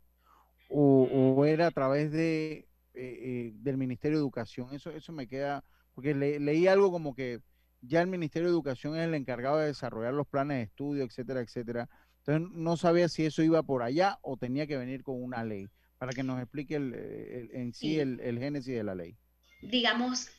[0.70, 4.74] o, era a través de, eh, eh, del Ministerio de Educación?
[4.74, 5.64] Eso, eso me queda,
[5.94, 7.42] porque leí algo como que
[7.82, 11.42] ya el Ministerio de Educación es el encargado de desarrollar los planes de estudio, etcétera,
[11.42, 11.90] etcétera.
[12.26, 15.68] Entonces no sabía si eso iba por allá o tenía que venir con una ley,
[16.00, 19.16] para que nos explique en sí, El, el génesis de la ley.
[19.62, 20.30] Digamos,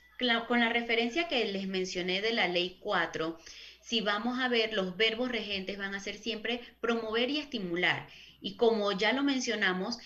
[0.49, 3.39] con la referencia que les mencioné de la ley 4,
[3.89, 8.07] si vamos a ver, los verbos regentes van a ser siempre promover y estimular.
[8.39, 9.97] Y como ya lo mencionamos,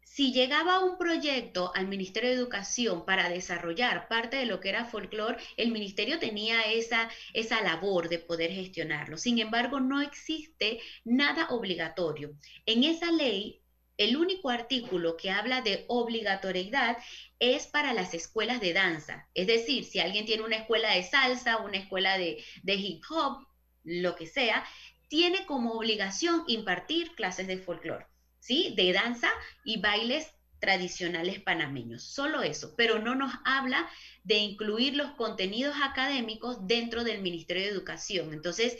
[0.00, 4.86] si llegaba un proyecto al Ministerio de Educación para desarrollar parte de lo que era
[4.86, 9.18] folclore, el ministerio tenía esa, esa labor de poder gestionarlo.
[9.18, 12.38] Sin embargo, no existe nada obligatorio.
[12.64, 13.60] En esa ley
[13.98, 16.98] el único artículo que habla de obligatoriedad
[17.38, 19.28] es para las escuelas de danza.
[19.34, 23.46] Es decir, si alguien tiene una escuela de salsa, una escuela de, hip hop,
[23.84, 24.66] lo que sea,
[25.08, 28.06] tiene como obligación impartir clases de folclore,
[28.40, 28.74] ¿sí?
[28.76, 29.30] De danza
[29.64, 33.88] y bailes tradicionales panameños, solo eso, pero no nos habla
[34.24, 38.32] de incluir los contenidos académicos dentro del Ministerio de Educación.
[38.32, 38.76] Entonces,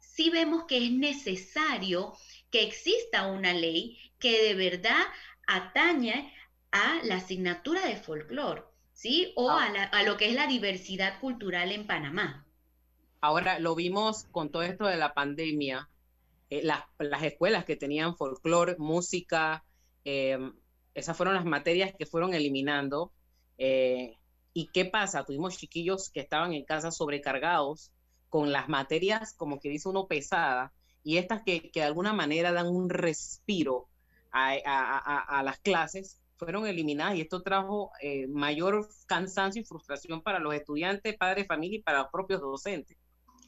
[0.00, 2.14] sí vemos que es necesario
[2.50, 5.02] que exista una ley que de verdad
[5.46, 6.32] atañe
[6.70, 8.62] a la asignatura de folclore,
[8.92, 9.32] ¿sí?
[9.34, 12.46] O a, a lo que es la diversidad cultural en Panamá.
[13.20, 15.90] Ahora lo vimos con todo esto de la pandemia,
[16.48, 19.64] eh, las, las, escuelas que tenían folclore, música,
[20.04, 20.38] eh,
[20.94, 23.12] esas fueron las materias que fueron eliminando.
[23.58, 24.16] Eh,
[24.54, 25.24] ¿Y qué pasa?
[25.24, 27.92] Tuvimos chiquillos que estaban en casa sobrecargados
[28.28, 32.52] con las materias, como que dice uno, pesada, y estas que, que de alguna manera
[32.52, 33.89] dan un respiro
[34.32, 40.22] a, a, a, las clases, fueron eliminadas y esto trajo eh, mayor cansancio y frustración
[40.22, 42.96] para los estudiantes, padres, familia y para los propios docentes.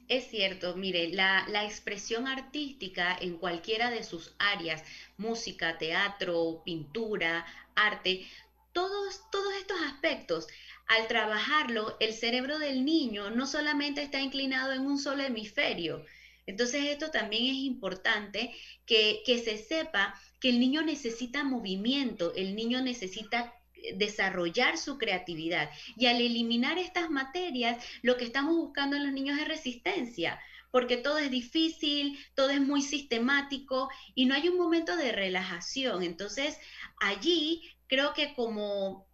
[0.08, 4.84] Es cierto, mire, la, la, expresión artística en cualquiera de sus áreas,
[5.16, 8.26] música, teatro, pintura, arte,
[8.72, 10.48] todos, todos estos aspectos,
[10.88, 16.04] al trabajarlo, el cerebro del niño no solamente está inclinado en un solo hemisferio.
[16.46, 18.54] Entonces esto también es importante
[18.84, 23.54] que, que se sepa que el niño necesita movimiento, el niño necesita
[23.94, 25.70] desarrollar su creatividad.
[25.96, 30.40] Y al eliminar estas materias, lo que estamos buscando en los niños es resistencia,
[30.72, 36.02] porque todo es difícil, todo es muy sistemático y no hay un momento de relajación.
[36.02, 36.58] Entonces,
[36.98, 39.06] allí creo que como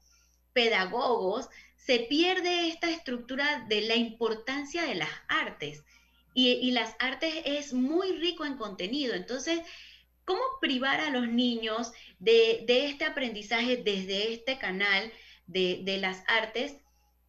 [0.55, 5.85] pedagogos se pierde esta estructura de la importancia de las artes.
[6.33, 9.15] Y, y las artes es muy rico en contenido.
[9.15, 9.61] Entonces,
[10.29, 15.11] ¿Cómo privar a los niños de, este aprendizaje desde este canal
[15.47, 16.77] de, las artes,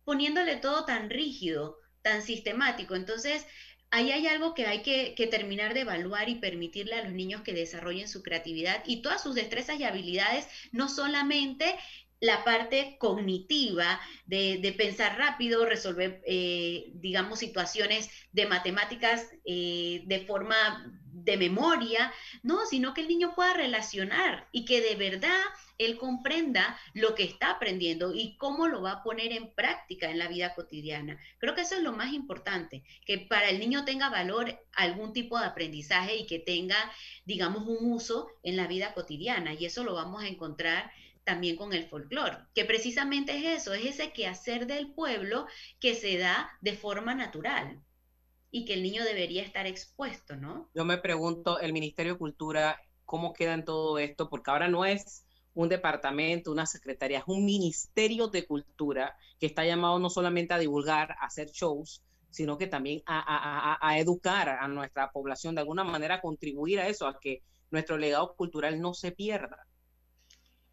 [0.03, 2.95] poniéndole todo tan rígido, tan sistemático?
[2.95, 3.47] Entonces,
[3.89, 7.53] ahí hay algo que hay que, terminar de evaluar y permitirle a los niños que
[7.53, 11.79] desarrollen su creatividad y todas sus destrezas y habilidades, no solamente
[12.19, 20.85] la parte cognitiva de, pensar rápido, resolver, eh, digamos, situaciones de matemáticas eh, de forma
[21.11, 22.13] de memoria,
[22.43, 25.39] no, sino que el niño pueda relacionar y que de verdad
[25.77, 30.19] él comprenda lo que está aprendiendo y cómo lo va a poner en práctica en
[30.19, 31.17] la vida cotidiana.
[31.37, 35.39] Creo que eso es lo más importante, que para el niño tenga valor algún tipo
[35.39, 36.77] de aprendizaje y que tenga,
[37.25, 39.53] digamos, un uso en la vida cotidiana.
[39.53, 40.91] Y eso lo vamos a encontrar
[41.29, 45.45] también con el folclore, que precisamente es eso, es ese quehacer del pueblo
[45.79, 47.79] que se da de forma natural
[48.49, 50.71] y que el niño debería estar expuesto, ¿no?
[50.73, 54.27] Yo me pregunto, el Ministerio de Cultura, ¿cómo queda en todo esto?
[54.27, 55.23] Porque ahora no es
[55.53, 60.57] un departamento, una secretaría, es un ministerio de cultura que está llamado no solamente a
[60.57, 62.01] divulgar, a hacer shows,
[62.31, 67.05] sino que también a, a, educar a nuestra población, de alguna manera contribuir a eso,
[67.05, 69.67] a que nuestro legado cultural no se pierda.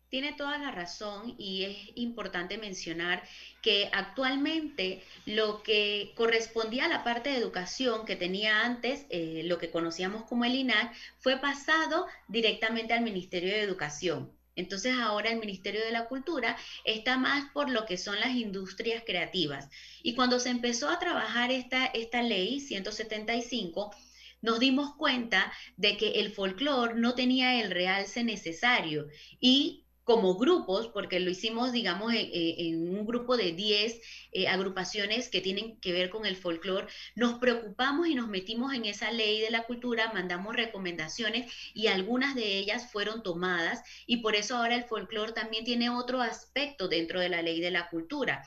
[0.09, 3.25] Tiene toda la razón y es importante mencionar
[3.61, 9.59] que actualmente lo que correspondía a la parte de educación que tenía antes, eh, lo
[9.59, 14.33] que conocíamos como el INAC, fue pasado directamente al Ministerio de Educación.
[14.55, 19.03] Entonces ahora el Ministerio de la Cultura está más por lo que son las industrias
[19.05, 19.69] creativas.
[20.03, 23.95] Y cuando se empezó a trabajar esta, esta ley 175,
[24.41, 29.09] nos dimos cuenta de que el folclore no tenía el realce necesario
[29.41, 34.01] y como grupos, porque lo hicimos, digamos, en, un grupo de 10
[34.31, 36.87] eh, agrupaciones que tienen que ver con el folclore,
[37.17, 42.37] nos preocupamos y nos metimos en esa ley de la cultura, mandamos recomendaciones y algunas
[42.37, 47.19] de ellas fueron tomadas y por eso ahora el folclore también tiene otro aspecto dentro
[47.19, 48.45] de la ley de la cultura.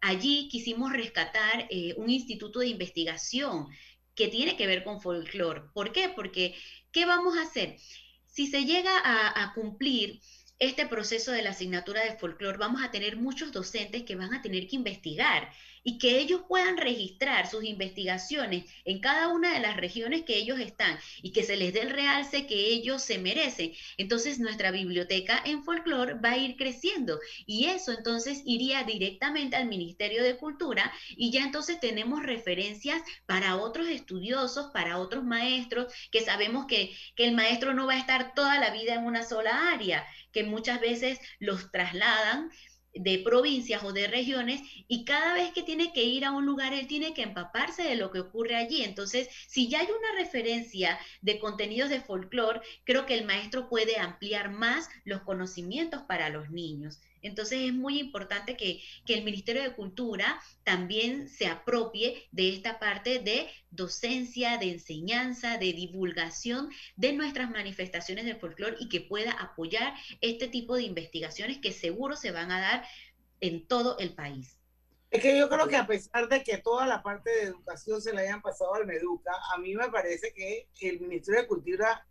[0.00, 3.66] Allí quisimos rescatar eh, un instituto de investigación
[4.14, 5.62] que tiene que ver con folclore.
[5.74, 6.08] ¿Por qué?
[6.08, 6.54] Porque,
[6.92, 7.78] ¿qué vamos a hacer?
[8.26, 10.20] Si se llega a, a cumplir
[10.60, 14.42] este proceso de la asignatura de folclore, vamos a tener muchos docentes que van a
[14.42, 15.50] tener que investigar
[15.82, 20.60] y que ellos puedan registrar sus investigaciones en cada una de las regiones que ellos
[20.60, 23.72] están y que se les dé el realce que ellos se merecen.
[23.96, 29.68] Entonces nuestra biblioteca en folclore va a ir creciendo y eso entonces iría directamente al
[29.68, 36.20] Ministerio de Cultura y ya entonces tenemos referencias para otros estudiosos, para otros maestros, que
[36.20, 39.70] sabemos que, que el maestro no va a estar toda la vida en una sola
[39.72, 42.50] área, que muchas veces los trasladan
[42.94, 46.72] de provincias o de regiones y cada vez que tiene que ir a un lugar,
[46.72, 48.82] él tiene que empaparse de lo que ocurre allí.
[48.82, 53.98] Entonces, si ya hay una referencia de contenidos de folclore, creo que el maestro puede
[53.98, 57.00] ampliar más los conocimientos para los niños.
[57.22, 62.78] Entonces es muy importante que, que, el Ministerio de Cultura también se apropie de esta
[62.78, 69.32] parte de docencia, de enseñanza, de divulgación de nuestras manifestaciones del folclore y que pueda
[69.32, 72.84] apoyar este tipo de investigaciones que seguro se van a dar
[73.40, 74.56] en todo el país.
[75.10, 78.12] Es que yo creo que a pesar de que toda la parte de educación se
[78.12, 82.06] le hayan pasado al Meduca, a mí me parece que el Ministerio de Cultura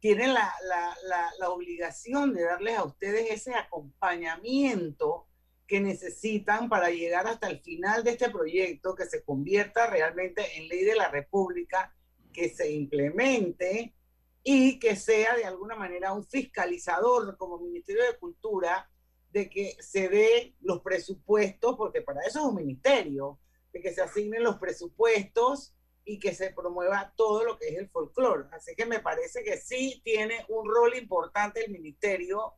[0.00, 5.26] tiene la, la, la, obligación de darles a ustedes ese acompañamiento
[5.66, 10.68] que necesitan para llegar hasta el final de este proyecto, que se convierta realmente en
[10.68, 11.94] ley de la República,
[12.32, 13.94] que se implemente
[14.42, 18.90] y que sea de alguna manera un fiscalizador como Ministerio de Cultura
[19.30, 23.40] de que se dé los presupuestos, porque para eso es un ministerio,
[23.72, 25.74] de que se asignen los presupuestos
[26.04, 28.48] y que se promueva todo lo que es el folclore.
[28.52, 32.54] Así que me parece que sí tiene un rol importante el Ministerio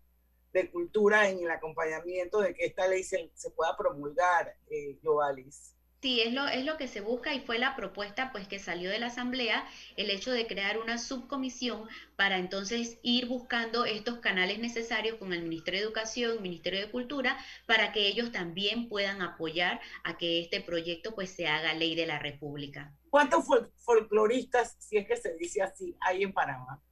[0.53, 5.76] de Cultura en el acompañamiento de que esta ley se, pueda promulgar, eh, Jovalis.
[6.03, 8.90] Sí, es lo, es lo que se busca y fue la propuesta pues que salió
[8.90, 9.66] de la Asamblea,
[9.97, 15.42] el hecho de crear una subcomisión para entonces ir buscando estos canales necesarios con el
[15.42, 20.61] Ministerio de Educación, Ministerio de Cultura, para que ellos también puedan apoyar a que este
[20.61, 22.94] proyecto pues se haga ley de la República.
[23.16, 26.82] ¿Cuántos fol folcloristas, si es que se dice así, hay en Panamá?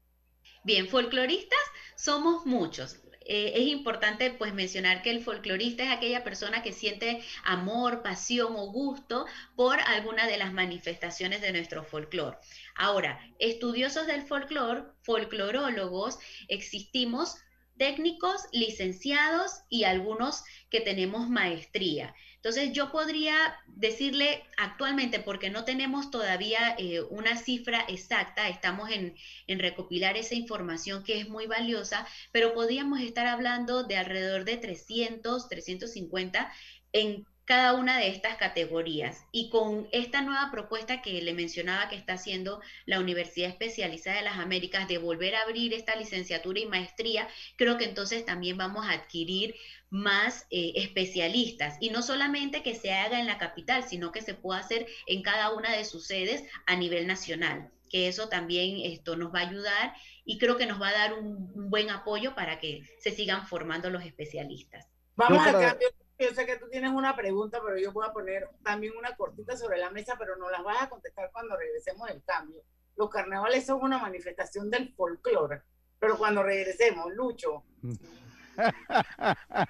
[0.64, 1.58] Bien, folcloristas
[1.96, 3.02] somos muchos.
[3.26, 8.54] Eh, es importante pues mencionar que el folclorista es aquella persona que siente amor, pasión
[8.56, 12.38] o gusto por alguna de las manifestaciones de nuestro folclore.
[12.74, 16.18] Ahora, estudiosos del folclore, folclorólogos,
[16.48, 17.36] existimos
[17.76, 22.14] técnicos, licenciados y algunos que tenemos maestría.
[22.44, 29.14] Entonces yo podría decirle actualmente, porque no tenemos todavía eh, una cifra exacta, estamos en,
[29.46, 34.58] en, recopilar esa información que es muy valiosa, pero podríamos estar hablando de alrededor de
[34.58, 36.52] 300, 350
[36.92, 39.24] en cada una de estas categorías.
[39.30, 44.24] Y con esta nueva propuesta que le mencionaba que está haciendo la Universidad Especializada de
[44.24, 48.86] las Américas de volver a abrir esta licenciatura y maestría, creo que entonces también vamos
[48.86, 49.54] a adquirir
[49.90, 54.34] más eh, especialistas y no solamente que se haga en la capital, sino que se
[54.34, 59.14] pueda hacer en cada una de sus sedes a nivel nacional que eso también esto
[59.14, 62.34] nos va a ayudar y creo que nos va a dar un, un buen apoyo
[62.34, 64.88] para que se sigan formando los especialistas.
[65.14, 65.88] Vamos al cambio
[66.18, 69.56] yo sé que tú tienes una pregunta, pero yo voy a poner también una cortita
[69.56, 72.62] sobre la mesa, pero no las vas a contestar cuando regresemos del cambio.
[72.96, 75.62] Los carnavales son una manifestación del folclore,
[75.98, 77.64] pero cuando regresemos, Lucho.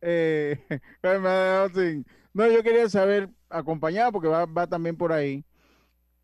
[0.00, 0.58] eh,
[2.32, 5.44] no, yo quería saber, acompañado, porque va, va también por ahí,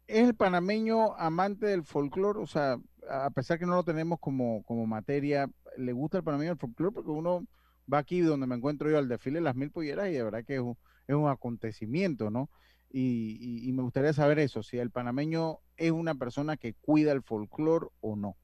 [0.08, 2.40] ¿es el panameño amante del folclore?
[2.40, 2.78] O sea,
[3.08, 6.92] a pesar que no lo tenemos como, como materia, ¿le gusta el panameño el folclore?
[6.92, 7.46] Porque uno
[7.92, 10.44] va aquí donde me encuentro yo al desfile de las mil polleras y de verdad
[10.44, 10.76] que es un,
[11.06, 12.50] es un acontecimiento, ¿no?
[12.90, 17.12] Y, y, y, me gustaría saber eso, si el panameño es una persona que cuida
[17.12, 18.36] el folclore o no.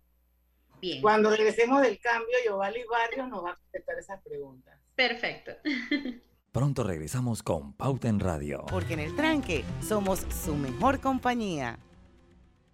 [0.81, 1.01] Bien.
[1.01, 4.79] Cuando regresemos del cambio, Yovali Barrios nos va a contestar esas preguntas.
[4.97, 5.53] Perfecto.
[6.53, 8.67] Pronto regresamos con Pauta en Radio.
[8.69, 11.79] Porque en el tranque somos su mejor compañía.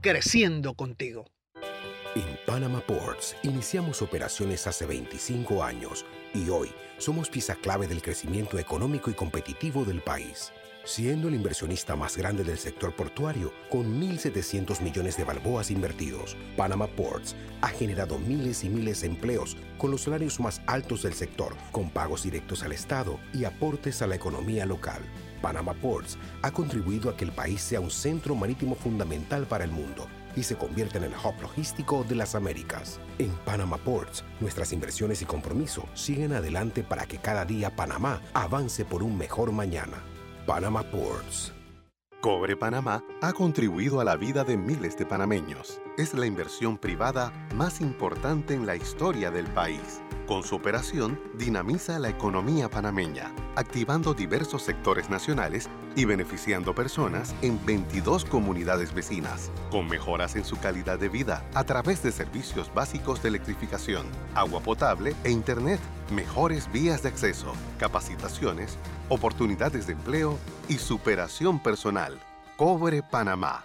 [0.00, 1.26] creciendo contigo.
[2.14, 8.58] En Panama Ports iniciamos operaciones hace 25 años y hoy somos pieza clave del crecimiento
[8.58, 10.52] económico y competitivo del país
[10.84, 16.36] siendo el inversionista más grande del sector portuario, con 1.700 millones de balboas invertidos.
[16.56, 21.14] Panama Ports ha generado miles y miles de empleos con los salarios más altos del
[21.14, 25.00] sector, con pagos directos al Estado y aportes a la economía local.
[25.44, 29.70] Panama Ports ha contribuido a que el país sea un centro marítimo fundamental para el
[29.70, 32.98] mundo y se convierta en el hub logístico de las Américas.
[33.18, 38.86] En Panama Ports, nuestras inversiones y compromiso siguen adelante para que cada día Panamá avance
[38.86, 40.02] por un mejor mañana.
[40.46, 41.52] Panama Ports.
[42.22, 45.78] Cobre Panamá ha contribuido a la vida de miles de panameños.
[45.96, 52.00] Es la inversión privada más importante en la historia del país Con su operación, dinamiza
[52.00, 59.86] la economía panameña, activando diversos sectores nacionales y beneficiando personas en 22 comunidades vecinas, con
[59.86, 65.14] mejoras en su calidad de vida a través de servicios básicos de electrificación, agua potable
[65.22, 65.78] e Internet,
[66.10, 68.78] mejores vías de acceso, capacitaciones,
[69.10, 70.38] oportunidades de empleo
[70.68, 72.18] y superación personal.
[72.56, 73.64] Cobre Panamá.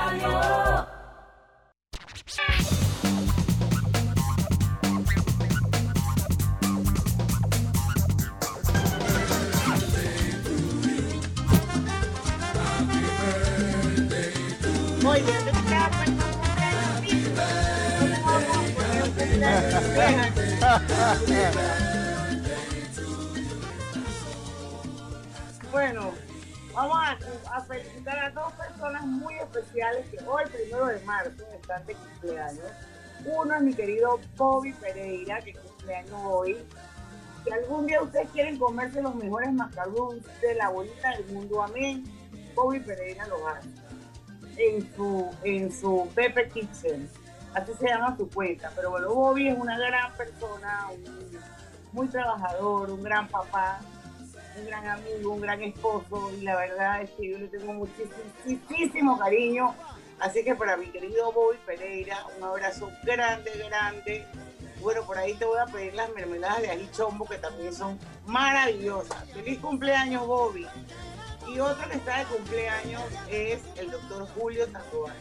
[34.37, 36.57] Bobby Pereira, que cumpleaños hoy.
[37.43, 42.03] Si algún día ustedes quieren comerse los mejores macarons de la bolita del mundo, amén,
[42.55, 43.69] Bobby Pereira los hace
[44.57, 47.09] en su, en su Pepe Kitchen.
[47.53, 48.71] Así se llama su cuenta.
[48.75, 50.87] Pero bueno, Bobby es una gran persona,
[51.91, 53.79] muy trabajador, un gran papá,
[54.57, 56.31] un gran amigo, un gran esposo.
[56.37, 59.73] Y la verdad es que yo le tengo muchísimo cariño.
[60.21, 64.23] Así que para mi querido Bobby Pereira, un abrazo grande, grande.
[64.79, 67.99] Bueno, por ahí te voy a pedir las mermeladas de ají chombo que también son
[68.27, 69.27] maravillosas.
[69.31, 70.67] Feliz cumpleaños, Bobby.
[71.47, 75.15] Y otro que está de cumpleaños es el doctor Julio Sandoval.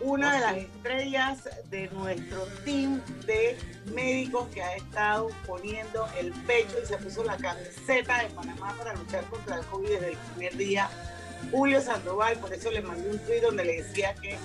[0.00, 3.58] Una de las estrellas de nuestro team de
[3.92, 8.94] médicos que ha estado poniendo el pecho y se puso la camiseta de Panamá para
[8.94, 10.88] luchar contra el COVID desde el primer día.
[11.50, 14.36] Julio Sandoval, por eso le mandé un tweet donde le decía que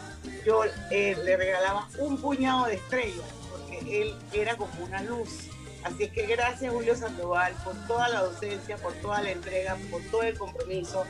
[0.45, 5.49] yo eh, le regalaba un puñado de estrellas, porque él era como una luz.
[5.83, 10.01] Así es que gracias Julio Sandoval por toda la docencia, por toda la entrega, por
[10.11, 11.05] todo el compromiso.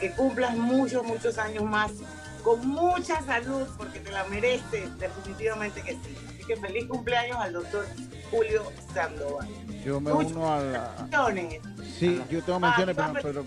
[0.00, 1.92] Que cumplas muchos, muchos años más
[2.42, 6.16] con mucha salud, porque te la mereces, definitivamente que sí.
[6.28, 7.86] Así que feliz cumpleaños al doctor
[8.30, 8.62] Julio
[8.94, 9.48] Sandoval.
[9.84, 11.08] Yo me Muchas uno a la...
[11.98, 13.44] Sí, yo tengo Ah, menciones, pero,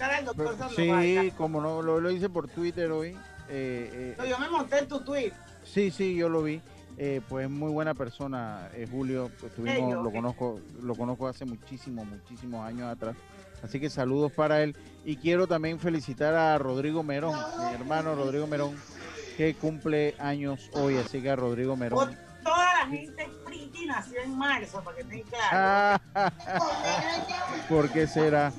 [0.75, 3.09] sí, como no, lo, lo hice por Twitter hoy.
[3.49, 5.31] eh, eh, No, yo me monté en tu tweet.
[5.63, 6.61] Sí, sí, yo lo vi.
[6.97, 9.31] Eh, pues muy buena persona, eh, Julio.
[9.55, 13.15] tuvimos- Bello, lo conozco, lo conozco hace muchísimos, muchísimos años atrás.
[13.63, 14.75] Así que saludos para él.
[15.05, 18.75] Y quiero también felicitar a Rodrigo Merón, mi hermano Rodrigo Merón,
[19.37, 20.97] que cumple años hoy.
[20.97, 22.15] Así que a Rodrigo Merón.
[22.81, 26.01] La gente pretty nació en marzo, para que estén claros.
[26.15, 26.31] Ah,
[27.69, 28.51] ¿Por qué será?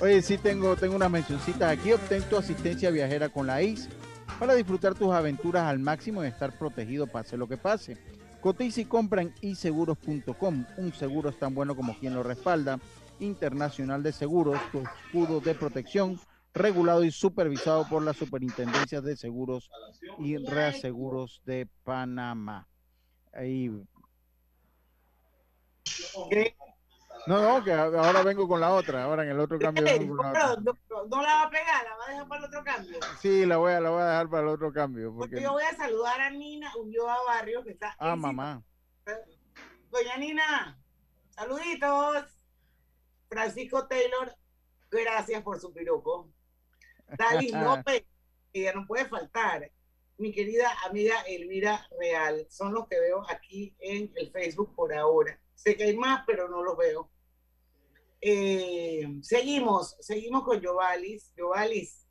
[0.00, 1.92] Oye, sí tengo, tengo unas mencioncitas aquí.
[1.92, 3.88] Obtén tu asistencia viajera con la IS
[4.38, 7.98] para disfrutar tus aventuras al máximo y estar protegido pase lo que pase.
[8.40, 10.66] Cotiza y compra en iseguros.com.
[10.76, 12.78] Un seguro es tan bueno como quien lo respalda.
[13.18, 16.20] Internacional de Seguros, tu escudo de protección,
[16.52, 19.68] regulado y supervisado por las superintendencias de seguros
[20.20, 22.68] y reaseguros de Panamá.
[23.34, 23.70] Ahí.
[27.26, 29.04] No, no, que ahora vengo con la otra.
[29.04, 30.62] Ahora en el otro cambio vengo con la Pero otra.
[30.62, 32.98] no, no- no la va a pegar, la va a dejar para el otro cambio.
[33.20, 35.14] Sí, la voy a, la voy a dejar para el otro cambio.
[35.14, 35.40] Porque...
[35.40, 38.62] Yo voy a saludar a Nina Ulloa Barrio, que está Ah, mamá.
[39.90, 40.78] Doña Nina,
[41.30, 42.26] saluditos.
[43.28, 44.32] Francisco Taylor,
[44.90, 46.30] gracias por su piropo.
[47.18, 48.04] Dalis López,
[48.52, 49.70] que ya no puede faltar.
[50.16, 55.40] Mi querida amiga Elvira Real, son los que veo aquí en el Facebook por ahora.
[55.54, 57.10] Sé que hay más, pero no los veo.
[58.20, 61.32] Eh, seguimos, seguimos con Jovalis.
[61.36, 62.06] Jovalis,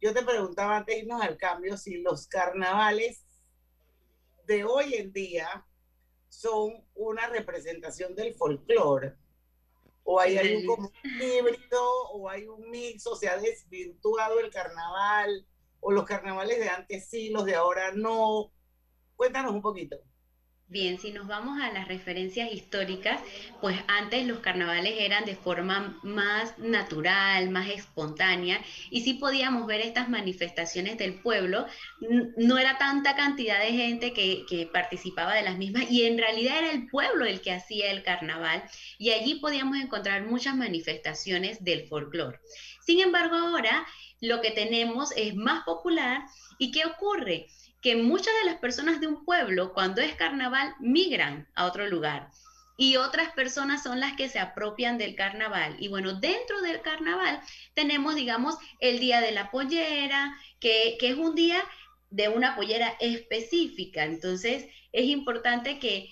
[0.00, 3.24] yo te preguntaba antes de irnos al cambio si los carnavales
[4.46, 5.66] de hoy en día
[6.28, 9.16] son una representación del folclore
[10.04, 10.90] o hay, un
[11.20, 11.82] híbrido
[12.12, 15.46] o hay un mix o se ha desvirtuado el carnaval
[15.80, 18.52] o los carnavales de antes sí, los de ahora no.
[19.16, 19.98] Cuéntanos un poquito.
[20.70, 23.22] Bien, si nos vamos a las referencias históricas,
[23.62, 28.60] pues antes los carnavales eran de forma más natural, más espontánea,
[28.90, 31.64] y sí podíamos ver estas manifestaciones del pueblo.
[32.36, 36.58] No era tanta cantidad de gente que, que participaba de las mismas, y en realidad
[36.58, 38.62] era el pueblo el que hacía el carnaval,
[38.98, 42.40] y allí podíamos encontrar muchas manifestaciones del folclore.
[42.84, 43.86] Sin embargo, ahora
[44.20, 46.22] lo que tenemos es más popular,
[46.58, 47.46] ¿y qué ocurre?
[47.80, 52.30] que muchas de las personas de un pueblo, cuando es carnaval, migran a otro lugar.
[52.76, 55.76] Y otras personas son las que se apropian del carnaval.
[55.80, 57.40] Y bueno, dentro del carnaval
[57.74, 61.62] tenemos, digamos, el día de la pollera, que, que es un día
[62.10, 64.04] de una pollera específica.
[64.04, 66.08] Entonces, es importante que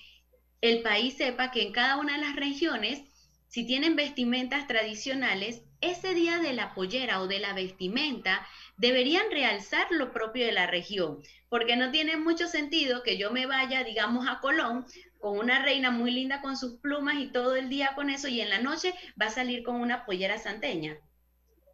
[0.61, 3.01] el país sepa que en cada una de las regiones,
[3.47, 8.45] si tienen vestimentas tradicionales, ese día de la pollera o de la vestimenta
[8.77, 13.45] deberían realzar lo propio de la región, porque no tiene mucho sentido que yo me
[13.45, 14.85] vaya, digamos, a Colón
[15.19, 18.41] con una reina muy linda con sus plumas y todo el día con eso y
[18.41, 20.97] en la noche va a salir con una pollera santeña.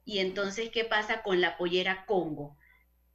[0.05, 2.57] Y entonces, ¿qué pasa con la pollera Congo?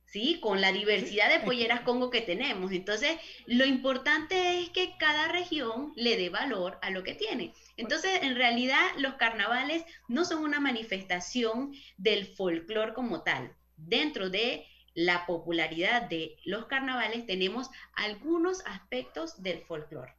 [0.09, 0.41] ¿sí?
[0.41, 2.73] Con la diversidad de polleras Congo que tenemos.
[2.73, 7.53] Entonces, lo importante es que cada región le dé valor a lo que tiene.
[7.79, 14.67] Entonces, en realidad, los carnavales no son una manifestación del folclore como tal dentro de
[14.95, 20.13] la popularidad de los carnavales tenemos algunos aspectos del folclore.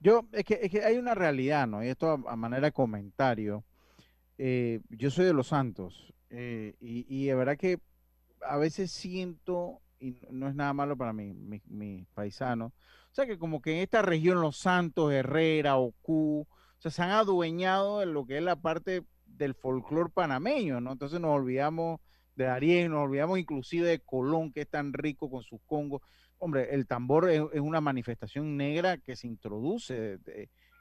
[0.00, 1.82] Yo, es que, es que, hay una realidad, ¿no?
[1.82, 3.64] Y esto a, manera de comentario.
[4.36, 7.78] Eh, yo soy de Los Santos eh, y, de verdad que
[8.42, 13.26] a veces siento, y no es nada malo para mí, mis mi paisanos, o sea
[13.26, 16.46] que como que en esta región Los Santos, Herrera, Ocú,
[16.90, 20.92] sea, se han adueñado de lo que es la parte del folclore panameño, ¿no?
[20.92, 22.00] Entonces nos olvidamos
[22.36, 26.02] de Ariel, nos olvidamos inclusive de Colón, que es tan rico con sus congos.
[26.38, 30.18] Hombre, el tambor es, una manifestación negra que se introduce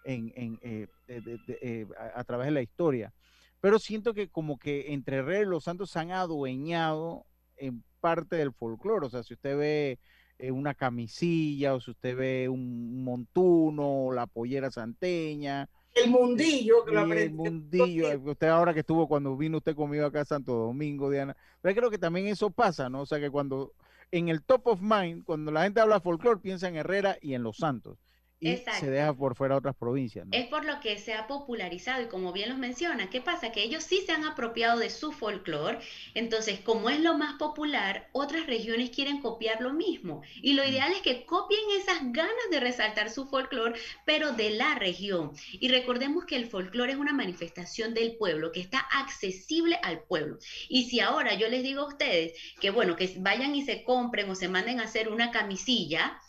[0.03, 3.13] en, eh, eh, a, través de la historia.
[3.61, 7.25] Pero siento que como que entre Reyes y los Santos se han adueñado
[7.55, 9.05] en parte del folclore.
[9.05, 9.99] O sea, si usted ve
[10.37, 16.91] eh, una camisilla o si usted ve un montuno, la pollera santeña, el mundillo, que
[16.91, 21.09] lo El mundillo, usted ahora que estuvo cuando vino usted conmigo acá a Santo Domingo,
[21.09, 21.35] Diana.
[21.61, 23.01] Pero creo que también eso pasa, ¿no?
[23.01, 23.73] O sea, que cuando
[24.11, 27.43] en el top of mind, cuando la gente habla folclore, piensa en Herrera y en
[27.43, 27.97] Los Santos
[28.43, 30.27] y se deja por fuera otras provincias.
[30.31, 33.51] Es por lo que se ha popularizado y como bien los menciona, ¿qué pasa?
[33.51, 35.79] Que ellos sí se han apropiado de su folclore,
[36.13, 40.67] entonces como es lo más popular, otras regiones quieren copiar lo mismo y lo mm.
[40.67, 45.31] ideal es que copien esas ganas de resaltar su folclore, pero de la región.
[45.53, 50.37] Y recordemos que el folclore es una manifestación del pueblo, que está accesible al pueblo.
[50.69, 54.29] Y si ahora yo les digo a ustedes que bueno, que vayan y se compren
[54.29, 56.19] o se manden a hacer una camisilla,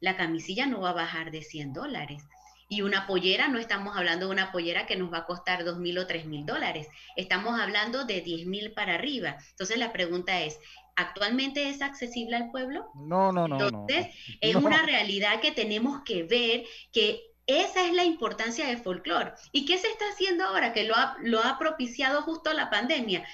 [0.00, 2.22] la camisilla no va a bajar de 100 dólares.
[2.70, 5.78] Y una pollera, no estamos hablando de una pollera que nos va a costar 2
[5.78, 6.86] mil o 3 mil dólares.
[7.16, 9.38] Estamos hablando de 10 mil para arriba.
[9.50, 10.60] Entonces la pregunta es,
[10.94, 12.90] ¿actualmente es accesible al pueblo?
[12.94, 13.54] No, no, no.
[13.54, 14.08] Entonces
[14.42, 19.32] es una realidad que tenemos que ver que esa es la importancia del folclore.
[19.52, 23.26] ¿Y qué se está haciendo ahora que lo ha, lo ha propiciado justo la pandemia?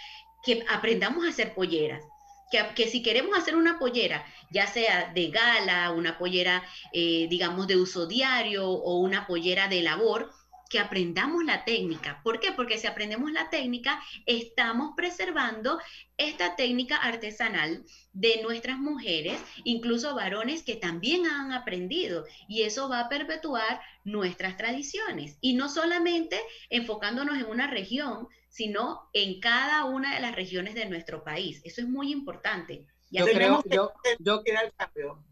[0.45, 2.05] Que aprendamos a hacer polleras
[2.51, 7.77] que, si queremos hacer una pollera, ya sea de gala, una pollera, eh, digamos, de
[7.77, 10.31] uso diario o una pollera de labor,
[10.75, 12.21] que aprendamos la técnica.
[12.25, 12.51] ¿Por qué?
[12.51, 15.79] Porque si aprendemos la técnica, estamos preservando
[16.17, 23.01] esta técnica artesanal de nuestras mujeres, incluso varones que también han aprendido, y eso va
[23.01, 25.39] a perpetuar nuestras tradiciones.
[25.41, 26.41] Y no solamente
[26.71, 31.61] enfocándonos en una región, sino en cada una de las regiones de nuestro país.
[31.65, 32.87] Eso es muy importante.
[33.11, 35.25] yo creo, yo, yo quiero el cambio.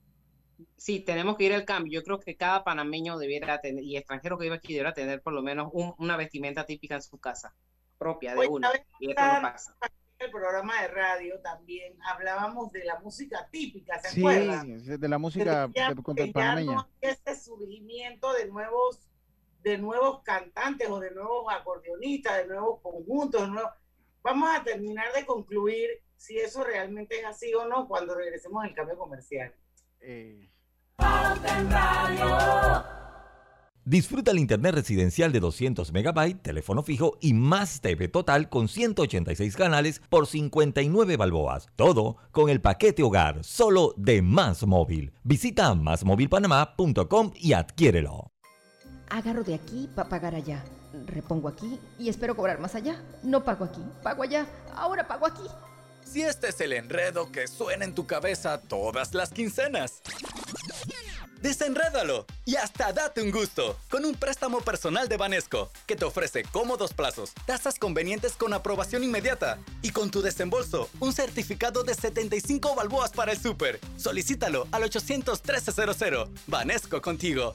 [0.76, 2.00] Sí, tenemos que ir al cambio.
[2.00, 5.34] Yo creo que cada panameño debiera tener, y extranjero que vive aquí, debiera tener por
[5.34, 7.54] lo menos una vestimenta típica en su casa,
[7.96, 8.68] propia de uno.
[8.98, 9.76] Y esto no pasa
[10.18, 15.68] el programa de radio también hablábamos de la música típica, ¿se sí, de la música
[16.02, 16.88] contemporánea.
[17.00, 19.11] este surgimiento de nuevos
[19.62, 23.48] de nuevos cantantes o de nuevos acordeonistas, de nuevos conjuntos,
[24.22, 28.74] vamos a terminar de concluir si eso realmente es así o no cuando regresemos al
[28.74, 29.52] cambio comercial.
[30.00, 30.48] Eh.
[33.84, 39.56] Disfruta el internet residencial de 200 MB, teléfono fijo y más TV total con 186
[39.56, 41.66] canales por 59 balboas.
[41.74, 45.12] Todo con el paquete hogar solo de Más Móvil.
[45.24, 48.32] Visita másmóvilpanamá.com y adquiérelo.
[49.12, 50.64] Agarro de aquí para pagar allá.
[51.04, 52.98] Repongo aquí y espero cobrar más allá.
[53.22, 54.46] No pago aquí, pago allá.
[54.74, 55.42] Ahora pago aquí.
[56.02, 60.00] Si este es el enredo que suena en tu cabeza todas las quincenas,
[61.42, 66.44] desenrédalo y hasta date un gusto con un préstamo personal de Banesco que te ofrece
[66.44, 72.74] cómodos plazos, tasas convenientes con aprobación inmediata y con tu desembolso un certificado de 75
[72.74, 73.78] balboas para el súper.
[73.98, 76.30] Solicítalo al 800 1300.
[76.46, 77.54] Banesco contigo.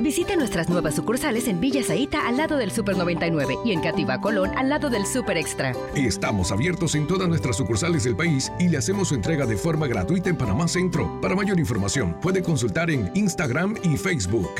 [0.00, 4.20] Visite nuestras nuevas sucursales en Villa Zaita al lado del Super 99 y en Cativa
[4.20, 5.72] Colón al lado del Super Extra.
[5.96, 9.88] Estamos abiertos en todas nuestras sucursales del país y le hacemos su entrega de forma
[9.88, 11.20] gratuita en Panamá Centro.
[11.20, 14.50] Para mayor información, puede consultar en Instagram y Facebook.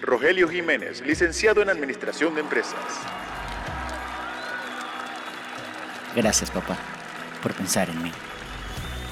[0.00, 2.78] Rogelio Jiménez, licenciado en Administración de Empresas.
[6.14, 6.76] Gracias, papá,
[7.42, 8.12] por pensar en mí.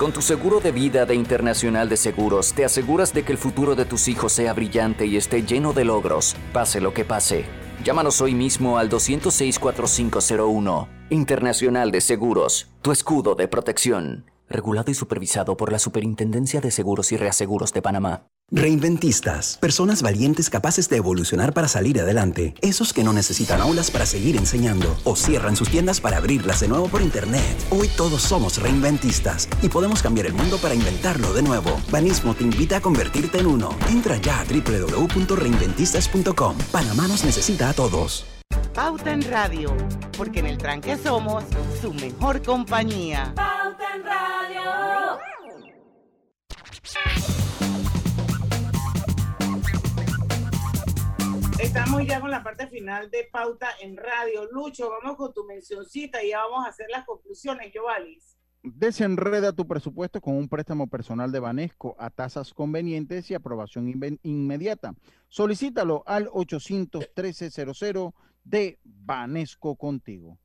[0.00, 3.74] Con tu seguro de vida de Internacional de Seguros, te aseguras de que el futuro
[3.74, 7.44] de tus hijos sea brillante y esté lleno de logros, pase lo que pase.
[7.84, 10.88] Llámanos hoy mismo al 206-4501.
[11.10, 14.29] Internacional de Seguros, tu escudo de protección.
[14.50, 18.26] Regulado y supervisado por la Superintendencia de Seguros y Reaseguros de Panamá.
[18.52, 22.56] Reinventistas, personas valientes capaces de evolucionar para salir adelante.
[22.60, 26.66] Esos que no necesitan aulas para seguir enseñando o cierran sus tiendas para abrirlas de
[26.66, 27.44] nuevo por internet.
[27.70, 31.80] Hoy todos somos reinventistas y podemos cambiar el mundo para inventarlo de nuevo.
[31.92, 33.70] Banismo te invita a convertirte en uno.
[33.88, 36.58] Entra ya a www.reinventistas.com.
[36.72, 38.26] Panamá nos necesita a todos.
[38.74, 39.76] Pauta en Radio,
[40.16, 41.44] porque en el tranque somos
[41.82, 43.32] su mejor compañía.
[43.36, 45.18] Pauta en Radio.
[51.58, 54.50] Estamos ya con la parte final de Pauta en Radio.
[54.50, 58.38] Lucho, vamos con tu mencioncita y ya vamos a hacer las conclusiones, Jovalis.
[58.62, 64.94] Desenreda tu presupuesto con un préstamo personal de Banesco a tasas convenientes y aprobación inmediata.
[65.28, 68.12] Solicítalo al 813-00
[68.44, 70.38] de Banesco contigo.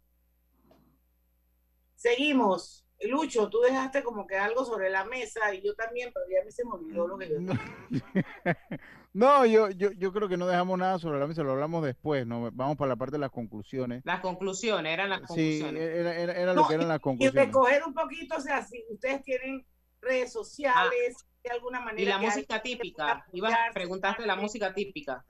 [1.95, 2.81] Seguimos.
[3.01, 6.45] Lucho, tú dejaste como que algo sobre la mesa y yo también, pero ya a
[6.45, 7.35] mí se me olvidó lo que yo
[9.13, 12.25] No, yo, yo, yo creo que no dejamos nada sobre la mesa, lo hablamos después,
[12.25, 12.49] ¿no?
[12.51, 14.01] Vamos para la parte de las conclusiones.
[14.05, 15.81] Las conclusiones, eran las Sí, conclusiones.
[15.81, 17.45] era, era- era lo que eran las Y conclusiones.
[17.47, 19.65] recoger un poquito, o sea, si ustedes tienen
[20.01, 22.01] redes sociales, de alguna manera.
[22.01, 23.25] Y la música alguien típica.
[23.33, 25.25] Ibas preguntarte la música típica.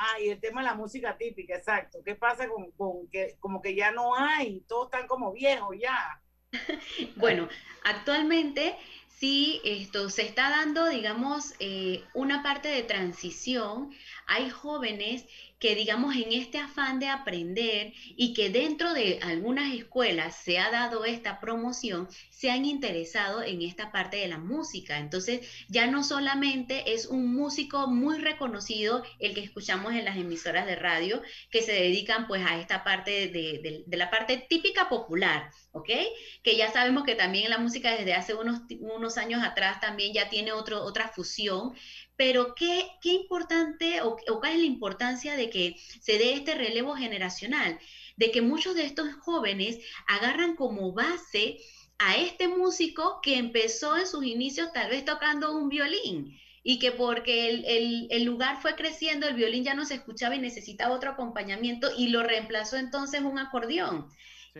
[0.00, 1.98] Ah, y el tema de la música típica, exacto.
[2.04, 4.60] ¿Qué pasa con, con que como que ya no hay?
[4.68, 6.22] Todos están como viejos ya.
[7.16, 7.48] Bueno,
[7.84, 8.76] actualmente
[9.08, 13.92] sí, esto se está dando, digamos, eh, una parte de transición.
[14.28, 15.26] Hay jóvenes
[15.58, 20.70] que, digamos, en este afán de aprender y que dentro de algunas escuelas se ha
[20.70, 24.98] dado esta promoción, se han interesado en esta parte de la música.
[24.98, 30.66] Entonces, ya no solamente es un músico muy reconocido el que escuchamos en las emisoras
[30.66, 35.50] de radio, que se dedican pues a esta parte de, de- la parte típica popular,
[35.72, 35.88] ¿ok?
[36.42, 40.28] Que ya sabemos que también la música desde hace unos, unos años atrás también ya
[40.28, 41.72] tiene otro, otra fusión,
[42.18, 46.56] pero qué, qué importante o, o cuál es la importancia de que se dé este
[46.56, 47.80] relevo generacional,
[48.18, 51.58] de que muchos de estos jóvenes agarran como base
[51.98, 56.92] a este músico que empezó en sus inicios tal vez tocando un violín y que
[56.92, 60.94] porque el, el- el lugar fue creciendo, el violín ya no se escuchaba y necesitaba
[60.94, 64.08] otro acompañamiento y lo reemplazó entonces un acordeón.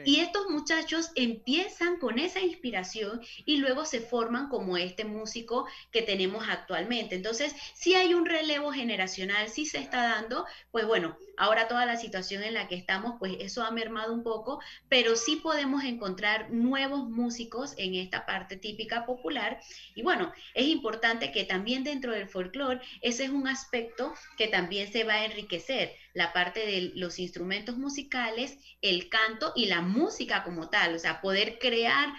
[0.04, 6.02] Y estos muchachos empiezan con esa inspiración y luego se forman como este músico que
[6.02, 7.14] tenemos actualmente.
[7.14, 11.96] Entonces, si hay un relevo generacional, sí se está dando, pues bueno, ahora toda la
[11.96, 16.50] situación en la que estamos, pues eso ha mermado un poco, pero sí podemos encontrar
[16.50, 19.60] nuevos músicos en esta parte típica popular.
[19.94, 24.90] Y bueno, es importante que también dentro del folclore, ese es un aspecto que también
[24.92, 30.42] se va a enriquecer, la parte de los instrumentos musicales, el canto y la música
[30.42, 32.12] como tal, o sea, poder crear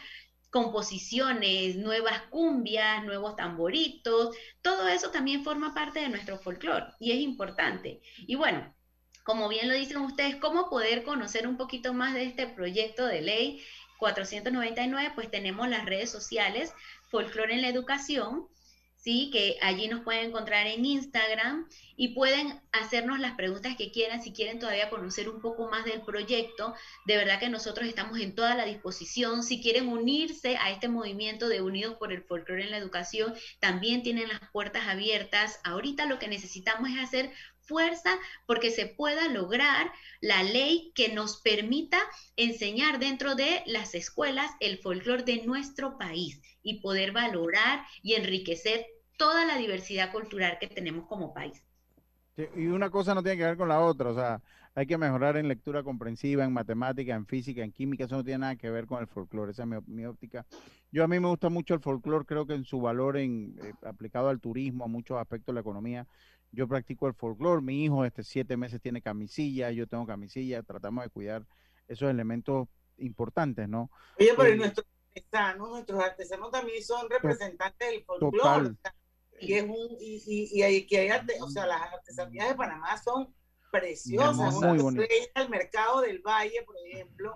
[0.50, 7.20] composiciones, nuevas cumbias, nuevos tamboritos, todo eso también forma parte de nuestro folclore y es
[7.20, 8.00] importante.
[8.20, 8.74] Y bueno,
[9.24, 13.20] como bien lo dicen ustedes, ¿cómo poder conocer un poquito más de este proyecto de
[13.20, 13.62] ley
[13.98, 15.12] 499?
[15.14, 16.74] Pues tenemos las redes sociales,
[17.10, 18.48] Folclore en la Educación.
[19.00, 19.30] ¿Sí?
[19.32, 24.32] Que allí nos pueden encontrar en Instagram y pueden hacernos las preguntas que quieran, si
[24.32, 26.74] quieren todavía conocer un poco más del proyecto.
[27.06, 29.44] De verdad que nosotros estamos en toda la disposición.
[29.44, 34.04] Si quieren unirse a este movimiento de Unidos por el Folclore en la Educación, también
[34.04, 35.60] tienen las puertas abiertas.
[35.64, 37.32] Ahorita lo que necesitamos es hacer
[37.70, 38.18] fuerza
[38.48, 42.00] porque se pueda lograr la ley que nos permita
[42.36, 48.86] enseñar dentro de las escuelas el folclore de nuestro país y poder valorar y enriquecer
[49.18, 51.64] toda la diversidad cultural que tenemos como país.
[52.56, 54.42] y una cosa no tiene que ver con la otra, o sea,
[54.76, 58.40] hay que mejorar en lectura comprensiva, en matemática, en física, en química, eso no tiene
[58.40, 60.46] nada que ver con el folclore, esa es mi, óptica.
[60.92, 63.74] Yo a mí me gusta mucho el folclore, creo que en su valor en, eh,
[63.86, 66.08] aplicado al turismo, a muchos aspectos de la economía,
[66.52, 71.04] yo practico el folclore, mi hijo este siete meses tiene camisilla, yo tengo camisilla, tratamos
[71.04, 71.46] de cuidar
[71.88, 73.90] esos elementos importantes, ¿no?
[74.20, 78.76] Oye, pero eh, nuestros artesanos, nuestros artesanos también son representantes del folclore.
[79.42, 83.34] Y es un, y, y, hay que hay o sea, las artesanías de Panamá son
[83.72, 84.54] preciosas.
[84.56, 85.06] Muy bonito.
[85.36, 87.36] El mercado del Valle, por ejemplo,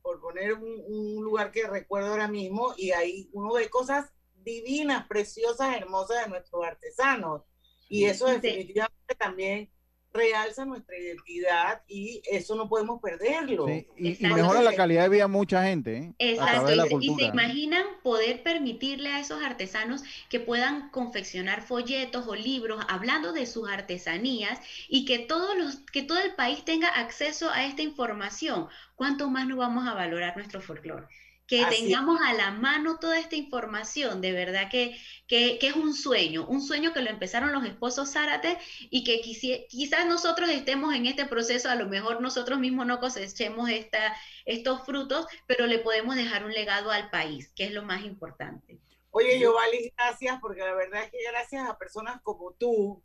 [0.00, 5.08] por poner un, un, lugar que recuerdo ahora mismo, y ahí uno ve cosas divinas,
[5.08, 7.42] preciosas, hermosas de nuestros artesanos.
[7.88, 9.70] Y eso definitivamente también
[10.12, 13.68] realza nuestra identidad y eso no podemos perderlo.
[13.68, 15.96] y, mejora la calidad de vida a mucha gente.
[15.96, 16.14] ¿eh?
[16.18, 17.00] Exacto.
[17.00, 23.32] Y, se imaginan poder permitirle a esos artesanos que puedan confeccionar folletos o libros hablando
[23.32, 27.82] de sus artesanías y que todos los que todo el país tenga acceso a esta
[27.82, 28.68] información.
[28.96, 31.06] ¿Cuánto más no vamos a valorar nuestro folclore?
[31.48, 36.46] Que tengamos a la mano toda esta información, de verdad que, que, es un sueño,
[36.46, 38.58] un sueño que lo empezaron los esposos Zárate
[38.90, 43.70] y que quizás nosotros estemos en este proceso, a lo mejor nosotros mismos no cosechemos
[43.70, 48.04] esta, estos frutos, pero le podemos dejar un legado al país, que es lo más
[48.04, 48.78] importante.
[49.10, 53.02] Oye, Giovanni, gracias, porque la verdad es que gracias a personas como tú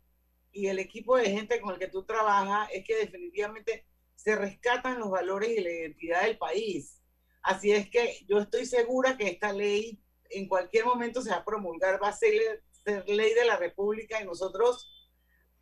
[0.52, 3.86] y el equipo de gente con el que tú trabajas, es que definitivamente
[4.16, 7.00] se rescatan los valores y la identidad del país
[7.44, 11.44] Así es que yo estoy segura que esta ley en cualquier momento se va a
[11.44, 12.64] promulgar, va a ser,
[13.06, 15.12] ley de la República y nosotros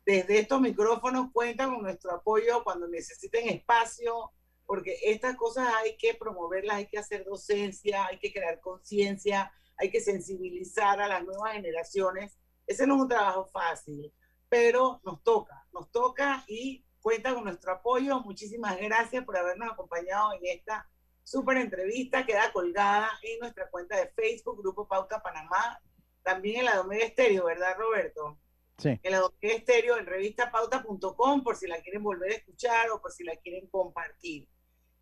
[0.05, 4.31] desde estos micrófonos cuentan con nuestro apoyo cuando necesiten espacio,
[4.65, 9.89] porque estas cosas hay que promoverlas, hay que hacer docencia, hay que crear conciencia, hay
[9.89, 12.37] que sensibilizar a las nuevas generaciones.
[12.65, 14.13] Ese no es un trabajo fácil,
[14.47, 18.21] pero nos toca, nos toca y cuenta con nuestro apoyo.
[18.21, 20.89] Muchísimas gracias por habernos acompañado en esta
[21.23, 25.81] Super entrevista queda colgada en nuestra cuenta de Facebook, Grupo Pauta Panamá,
[26.21, 28.39] también en la Omega Estéreo, ¿verdad, Roberto?
[28.77, 28.99] Sí.
[29.01, 33.11] En la Omega Estéreo, en revistapauta.com, por si la quieren volver a escuchar o por
[33.11, 34.49] si la quieren compartir.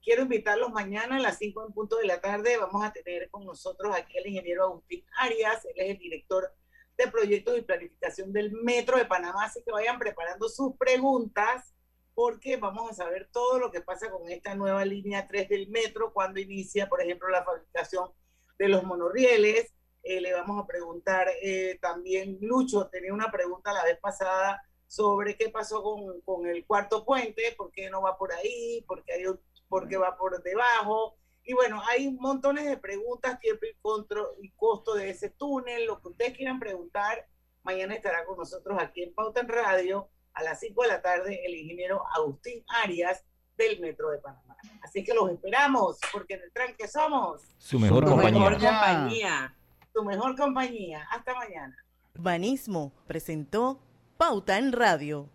[0.04, 2.58] Quiero invitarlos mañana a las 5 en punto de la tarde.
[2.58, 6.54] Vamos a tener con nosotros aquí al ingeniero Agustín Arias, él es el director
[6.98, 11.74] de proyectos y planificación del Metro de Panamá, así que vayan preparando sus preguntas
[12.14, 16.12] porque vamos a saber todo lo que pasa con esta nueva línea 3 del metro,
[16.14, 18.12] cuando inicia, por ejemplo, la fabricación
[18.60, 19.74] de los monorrieles.
[20.04, 25.38] Eh, le vamos a preguntar eh, también, Lucho tenía una pregunta la vez pasada sobre
[25.38, 29.98] qué pasó con, con, el cuarto puente, por qué no va por ahí, por qué,
[29.98, 31.18] va por debajo.
[31.44, 36.10] Y bueno, hay montones de preguntas, tiempo y, y costo de ese túnel, lo que
[36.10, 37.28] ustedes quieran preguntar,
[37.64, 41.42] mañana estará con nosotros aquí en Pauta en Radio a las 5 de la tarde
[41.46, 43.24] el ingeniero Agustín Arias
[43.58, 44.58] del Metro de Panamá.
[44.82, 48.40] Así que los esperamos, porque en el tranque somos su mejor, compañía.
[48.40, 49.56] mejor compañía.
[49.94, 51.08] Su mejor compañía.
[51.12, 51.76] Hasta mañana.
[52.16, 53.80] Banismo presentó
[54.18, 55.30] Pauta en Radio.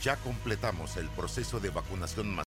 [0.00, 2.34] Ya completamos el proceso de vacunación